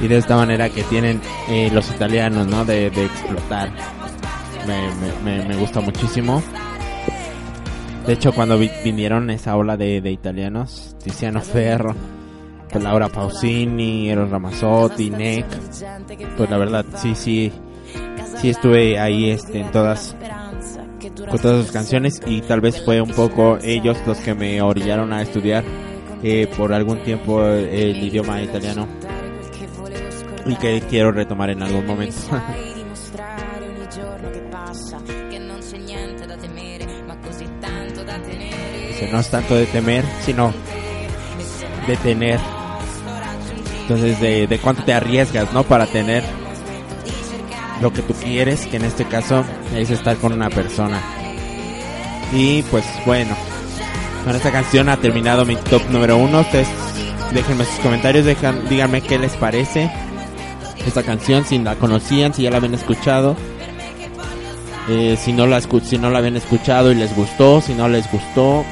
Y 0.00 0.08
de 0.08 0.16
esta 0.18 0.36
manera 0.36 0.68
que 0.68 0.82
tienen 0.84 1.20
eh, 1.48 1.70
los 1.72 1.88
italianos, 1.90 2.46
¿no? 2.48 2.64
De, 2.64 2.90
de 2.90 3.04
explotar. 3.04 3.70
Me, 4.66 4.90
me, 5.24 5.44
me, 5.46 5.56
gusta 5.56 5.80
muchísimo. 5.80 6.42
De 8.06 8.14
hecho, 8.14 8.32
cuando 8.32 8.58
vi- 8.58 8.70
vinieron 8.82 9.30
esa 9.30 9.56
ola 9.56 9.76
de, 9.76 10.00
de 10.00 10.10
italianos, 10.10 10.96
Tiziano 11.02 11.40
Ferro, 11.40 11.94
pues 12.70 12.82
Laura 12.82 13.08
Pausini, 13.08 14.08
Eros 14.10 14.30
Ramazzotti, 14.30 15.10
Nick, 15.10 15.46
pues 16.36 16.50
la 16.50 16.58
verdad, 16.58 16.84
sí, 16.96 17.14
sí, 17.14 17.52
sí 18.40 18.50
estuve 18.50 18.98
ahí 18.98 19.30
este, 19.30 19.60
en 19.60 19.70
todas, 19.70 20.16
con 21.28 21.38
todas 21.38 21.64
sus 21.64 21.72
canciones 21.72 22.20
y 22.26 22.40
tal 22.42 22.60
vez 22.60 22.84
fue 22.84 23.00
un 23.00 23.10
poco 23.10 23.58
ellos 23.62 23.98
los 24.06 24.18
que 24.18 24.34
me 24.34 24.60
orillaron 24.62 25.12
a 25.12 25.22
estudiar 25.22 25.64
eh, 26.22 26.48
por 26.56 26.72
algún 26.72 27.02
tiempo 27.02 27.44
eh, 27.44 27.90
el 27.90 28.02
idioma 28.02 28.42
italiano 28.42 28.86
y 30.46 30.54
que 30.56 30.80
quiero 30.88 31.12
retomar 31.12 31.50
en 31.50 31.62
algún 31.62 31.86
momento. 31.86 32.16
No 39.10 39.18
es 39.20 39.28
tanto 39.28 39.56
de 39.56 39.66
temer, 39.66 40.04
sino 40.24 40.54
de 41.86 41.96
tener. 41.96 42.40
Entonces, 43.82 44.20
de, 44.20 44.46
de 44.46 44.58
cuánto 44.58 44.84
te 44.84 44.94
arriesgas, 44.94 45.52
¿no? 45.52 45.64
Para 45.64 45.86
tener 45.86 46.22
lo 47.82 47.92
que 47.92 48.02
tú 48.02 48.14
quieres, 48.14 48.66
que 48.66 48.76
en 48.76 48.84
este 48.84 49.04
caso 49.04 49.44
es 49.74 49.90
estar 49.90 50.16
con 50.16 50.32
una 50.32 50.48
persona. 50.48 51.00
Y 52.32 52.62
pues 52.62 52.84
bueno, 53.04 53.34
con 54.24 54.34
esta 54.34 54.52
canción 54.52 54.88
ha 54.88 54.96
terminado 54.96 55.44
mi 55.44 55.56
top 55.56 55.82
número 55.90 56.16
uno. 56.16 56.40
Ustedes 56.40 56.68
déjenme 57.34 57.64
sus 57.64 57.80
comentarios, 57.80 58.24
dejan, 58.24 58.68
díganme 58.68 59.02
qué 59.02 59.18
les 59.18 59.32
parece 59.32 59.90
esta 60.86 61.02
canción, 61.02 61.44
si 61.44 61.58
la 61.58 61.74
conocían, 61.74 62.32
si 62.32 62.42
ya 62.42 62.50
la 62.50 62.56
habían 62.58 62.74
escuchado. 62.74 63.36
Eh, 64.88 65.16
si 65.16 65.32
no 65.32 65.46
la 65.46 65.60
si 65.60 65.98
no 65.98 66.10
la 66.10 66.18
habían 66.18 66.36
escuchado 66.36 66.90
y 66.90 66.96
les 66.96 67.14
gustó, 67.14 67.60
si 67.60 67.74
no 67.74 67.88
les 67.88 68.10
gustó, 68.10 68.64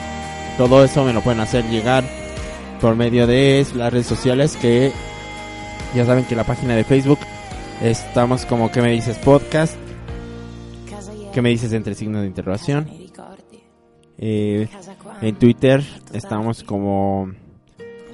todo 0.57 0.85
eso 0.85 1.05
me 1.05 1.13
lo 1.13 1.21
pueden 1.21 1.41
hacer 1.41 1.65
llegar 1.67 2.05
por 2.81 2.97
medio 2.97 3.27
de 3.27 3.65
las 3.75 3.93
redes 3.93 4.07
sociales 4.07 4.57
que 4.57 4.93
ya 5.95 6.05
saben 6.05 6.25
que 6.25 6.35
la 6.35 6.45
página 6.45 6.75
de 6.75 6.83
Facebook 6.83 7.21
estamos 7.81 8.45
como 8.47 8.71
que 8.71 8.83
me 8.83 8.91
dices 8.91 9.19
podcast, 9.19 9.75
que 11.33 11.43
me 11.43 11.49
dices 11.49 11.73
entre 11.73 11.95
signos 11.95 12.23
de 12.23 12.29
interrogación. 12.29 12.89
Eh, 14.19 14.69
en 15.23 15.39
Twitter 15.39 15.83
estamos 16.13 16.63
como 16.63 17.33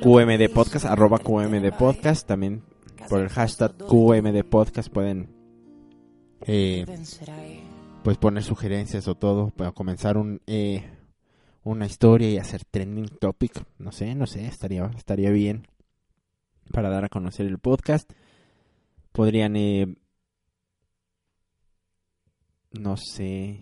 QMD 0.03 0.49
Podcast, 0.53 0.85
arroba 0.85 1.19
QMD 1.19 1.73
Podcast. 1.77 2.27
También 2.27 2.63
por 3.09 3.21
el 3.21 3.29
hashtag 3.29 3.77
QMD 3.77 4.45
Podcast 4.45 4.89
pueden 4.89 5.35
eh, 6.43 6.85
pues 8.03 8.19
poner 8.19 8.43
sugerencias 8.43 9.09
o 9.09 9.17
todo 9.17 9.51
para 9.51 9.73
comenzar 9.73 10.17
un 10.17 10.41
eh, 10.47 10.85
una 11.65 11.87
historia 11.87 12.31
y 12.31 12.39
hacer 12.39 12.65
trending 12.65 13.09
topic 13.09 13.65
no 13.79 13.91
sé 13.91 14.15
no 14.15 14.27
sé 14.27 14.47
estaría 14.47 14.85
estaría 14.97 15.31
bien 15.31 15.67
para 16.73 16.91
dar 16.91 17.05
a 17.05 17.09
conocer 17.09 17.47
el 17.47 17.59
podcast 17.59 18.13
podrían 19.17 19.57
eh, 19.57 19.87
no 22.73 22.97
sé 22.97 23.61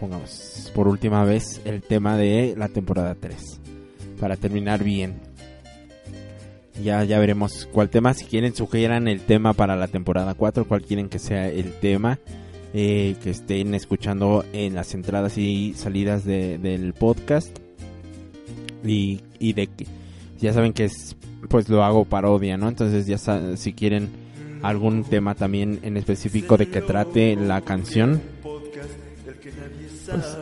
pongamos 0.00 0.70
por 0.74 0.88
última 0.88 1.24
vez 1.24 1.60
el 1.64 1.82
tema 1.82 2.16
de 2.16 2.54
la 2.56 2.68
temporada 2.68 3.14
3 3.14 3.60
para 4.20 4.36
terminar 4.36 4.82
bien 4.82 5.14
ya, 6.82 7.02
ya 7.02 7.18
veremos 7.18 7.68
cuál 7.72 7.90
tema. 7.90 8.14
Si 8.14 8.24
quieren, 8.24 8.54
sugieran 8.54 9.08
el 9.08 9.22
tema 9.22 9.52
para 9.52 9.74
la 9.74 9.88
temporada 9.88 10.34
4, 10.34 10.64
cuál 10.68 10.82
quieren 10.82 11.08
que 11.08 11.18
sea 11.18 11.48
el 11.48 11.72
tema. 11.72 12.20
eh, 12.72 13.16
que 13.20 13.30
estén 13.30 13.74
escuchando 13.74 14.44
en 14.52 14.76
las 14.76 14.94
entradas 14.94 15.38
y 15.38 15.74
salidas 15.74 16.24
de- 16.24 16.58
del 16.58 16.92
podcast. 16.92 17.58
Y, 18.84 19.22
y 19.40 19.54
de 19.54 19.66
que 19.66 19.86
ya 20.38 20.52
saben 20.52 20.72
que 20.72 20.84
es, 20.84 21.16
pues 21.48 21.68
lo 21.68 21.84
hago 21.84 22.04
parodia, 22.04 22.56
¿no? 22.56 22.68
Entonces, 22.68 23.06
ya 23.06 23.18
si 23.56 23.72
quieren 23.72 24.10
algún 24.62 25.04
tema 25.04 25.34
también 25.34 25.80
en 25.82 25.96
específico 25.96 26.56
de 26.56 26.68
que 26.68 26.80
trate 26.80 27.36
la 27.36 27.60
canción, 27.60 28.20
pues 28.42 28.62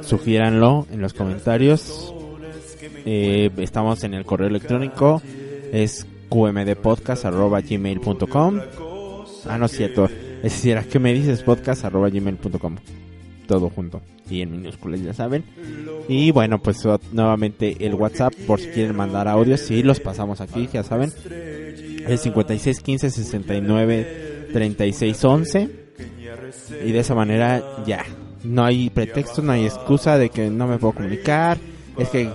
sugiéranlo 0.02 0.86
en 0.90 1.00
los 1.00 1.12
comentarios. 1.12 2.14
Eh, 3.04 3.50
estamos 3.58 4.04
en 4.04 4.14
el 4.14 4.24
correo 4.24 4.48
electrónico 4.48 5.20
es 5.72 6.06
qmdpodcast.gmail.com 6.28 8.60
Ah, 9.48 9.58
no 9.58 9.66
es 9.66 9.72
cierto. 9.72 10.06
Es 10.42 10.54
decir, 10.54 10.76
¿a 10.76 10.82
qué 10.82 10.98
me 10.98 11.12
dices? 11.12 11.42
podcast.gmail.com 11.42 12.76
Todo 13.46 13.70
junto. 13.70 14.00
Y 14.28 14.42
en 14.42 14.50
minúsculas, 14.50 15.00
ya 15.02 15.12
saben. 15.14 15.44
Y 16.08 16.30
bueno, 16.32 16.60
pues 16.60 16.84
o- 16.84 17.00
nuevamente 17.12 17.76
el 17.86 17.94
WhatsApp, 17.94 18.34
por 18.46 18.60
si 18.60 18.68
quieren 18.68 18.96
mandar 18.96 19.28
audios, 19.28 19.60
sí, 19.60 19.82
los 19.82 20.00
pasamos 20.00 20.40
aquí, 20.40 20.68
ya 20.72 20.82
saben. 20.82 21.12
Es 22.08 22.20
56 22.22 22.80
15 22.80 23.10
69 23.10 24.48
36 24.52 25.24
11. 25.24 25.70
Y 26.84 26.92
de 26.92 26.98
esa 26.98 27.14
manera 27.14 27.62
ya. 27.86 28.04
No 28.44 28.64
hay 28.64 28.90
pretexto, 28.90 29.42
no 29.42 29.52
hay 29.52 29.64
excusa 29.66 30.18
de 30.18 30.30
que 30.30 30.50
no 30.50 30.66
me 30.66 30.78
puedo 30.78 30.94
comunicar. 30.94 31.58
Es 31.98 32.08
que 32.10 32.28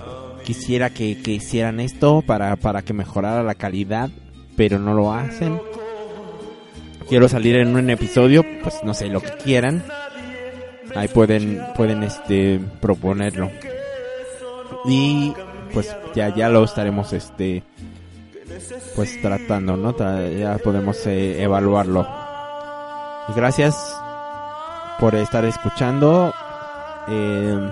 quisiera 0.44 0.90
que, 0.90 1.22
que 1.22 1.32
hicieran 1.32 1.78
esto 1.80 2.22
para, 2.26 2.56
para 2.56 2.82
que 2.82 2.92
mejorara 2.92 3.42
la 3.42 3.54
calidad, 3.54 4.10
pero 4.56 4.78
no 4.78 4.94
lo 4.94 5.12
hacen. 5.12 5.58
Quiero 7.08 7.28
salir 7.28 7.56
en 7.56 7.74
un 7.76 7.90
episodio, 7.90 8.44
pues 8.62 8.76
no 8.84 8.94
sé, 8.94 9.08
lo 9.08 9.20
que 9.20 9.30
quieran. 9.44 9.84
Ahí 10.94 11.08
pueden, 11.08 11.62
pueden 11.74 12.02
este, 12.02 12.60
proponerlo. 12.80 13.50
Y 14.84 15.32
pues 15.72 15.94
ya, 16.14 16.34
ya 16.34 16.48
lo 16.48 16.64
estaremos 16.64 17.12
este, 17.12 17.62
pues 18.94 19.20
tratando, 19.22 19.76
¿no? 19.76 19.96
Ya 19.96 20.58
podemos 20.58 21.06
eh, 21.06 21.42
evaluarlo. 21.42 22.06
Gracias 23.34 23.96
por 25.00 25.14
estar 25.14 25.44
escuchando 25.44 26.34
eh, 27.08 27.70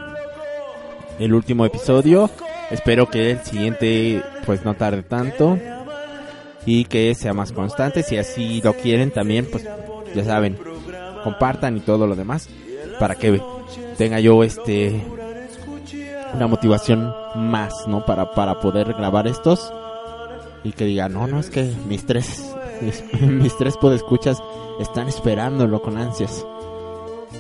el 1.19 1.35
último 1.35 1.67
episodio. 1.67 2.31
Espero 2.71 3.11
que 3.11 3.33
el 3.33 3.41
siguiente 3.41 4.23
pues 4.47 4.65
no 4.65 4.75
tarde 4.75 5.03
tanto 5.03 5.59
y 6.65 6.85
que 6.85 7.15
sea 7.15 7.35
más 7.35 7.53
constante. 7.53 8.03
Si 8.03 8.17
así 8.17 8.63
lo 8.63 8.75
quieren 8.75 9.11
también, 9.11 9.47
pues 9.51 9.65
ya 10.15 10.25
saben, 10.25 10.57
compartan 11.25 11.77
y 11.77 11.81
todo 11.81 12.07
lo 12.07 12.17
demás 12.17 12.49
para 13.01 13.17
que 13.17 13.43
tenga 13.97 14.21
yo 14.21 14.45
este 14.45 15.03
una 16.35 16.47
motivación 16.47 17.13
más, 17.35 17.89
¿no? 17.89 18.05
Para, 18.05 18.31
para 18.33 18.61
poder 18.61 18.93
grabar 18.95 19.27
estos 19.27 19.73
y 20.63 20.73
que 20.73 20.85
diga, 20.85 21.09
no, 21.09 21.27
no, 21.27 21.41
es 21.41 21.51
que 21.51 21.73
mis 21.89 22.05
tres, 22.07 22.55
mis, 23.21 23.57
tres 23.57 23.77
podescuchas 23.79 24.39
están 24.79 25.09
esperándolo 25.09 25.83
con 25.83 25.97
ansias. 25.97 26.47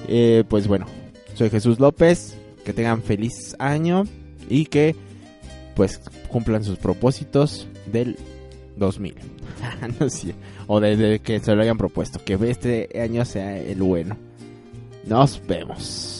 Eh, 0.09 0.44
pues 0.49 0.66
bueno, 0.66 0.87
soy 1.35 1.51
Jesús 1.51 1.79
López, 1.79 2.37
que 2.64 2.73
tengan 2.73 3.03
feliz 3.03 3.55
año 3.59 4.05
y 4.49 4.64
que 4.64 4.96
pues 5.77 6.01
cumplan 6.29 6.64
sus 6.64 6.79
propósitos 6.79 7.68
del 7.87 8.16
2000. 8.77 9.14
no 10.01 10.09
sé, 10.09 10.35
o 10.66 10.81
desde 10.81 11.20
que 11.20 11.38
se 11.38 11.55
lo 11.55 11.62
hayan 11.62 11.79
propuesto, 11.79 12.18
que 12.25 12.38
este 12.49 12.88
año 13.01 13.25
sea 13.27 13.59
el 13.59 13.83
bueno. 13.83 14.29
Nos 15.04 15.40
vemos. 15.46 16.19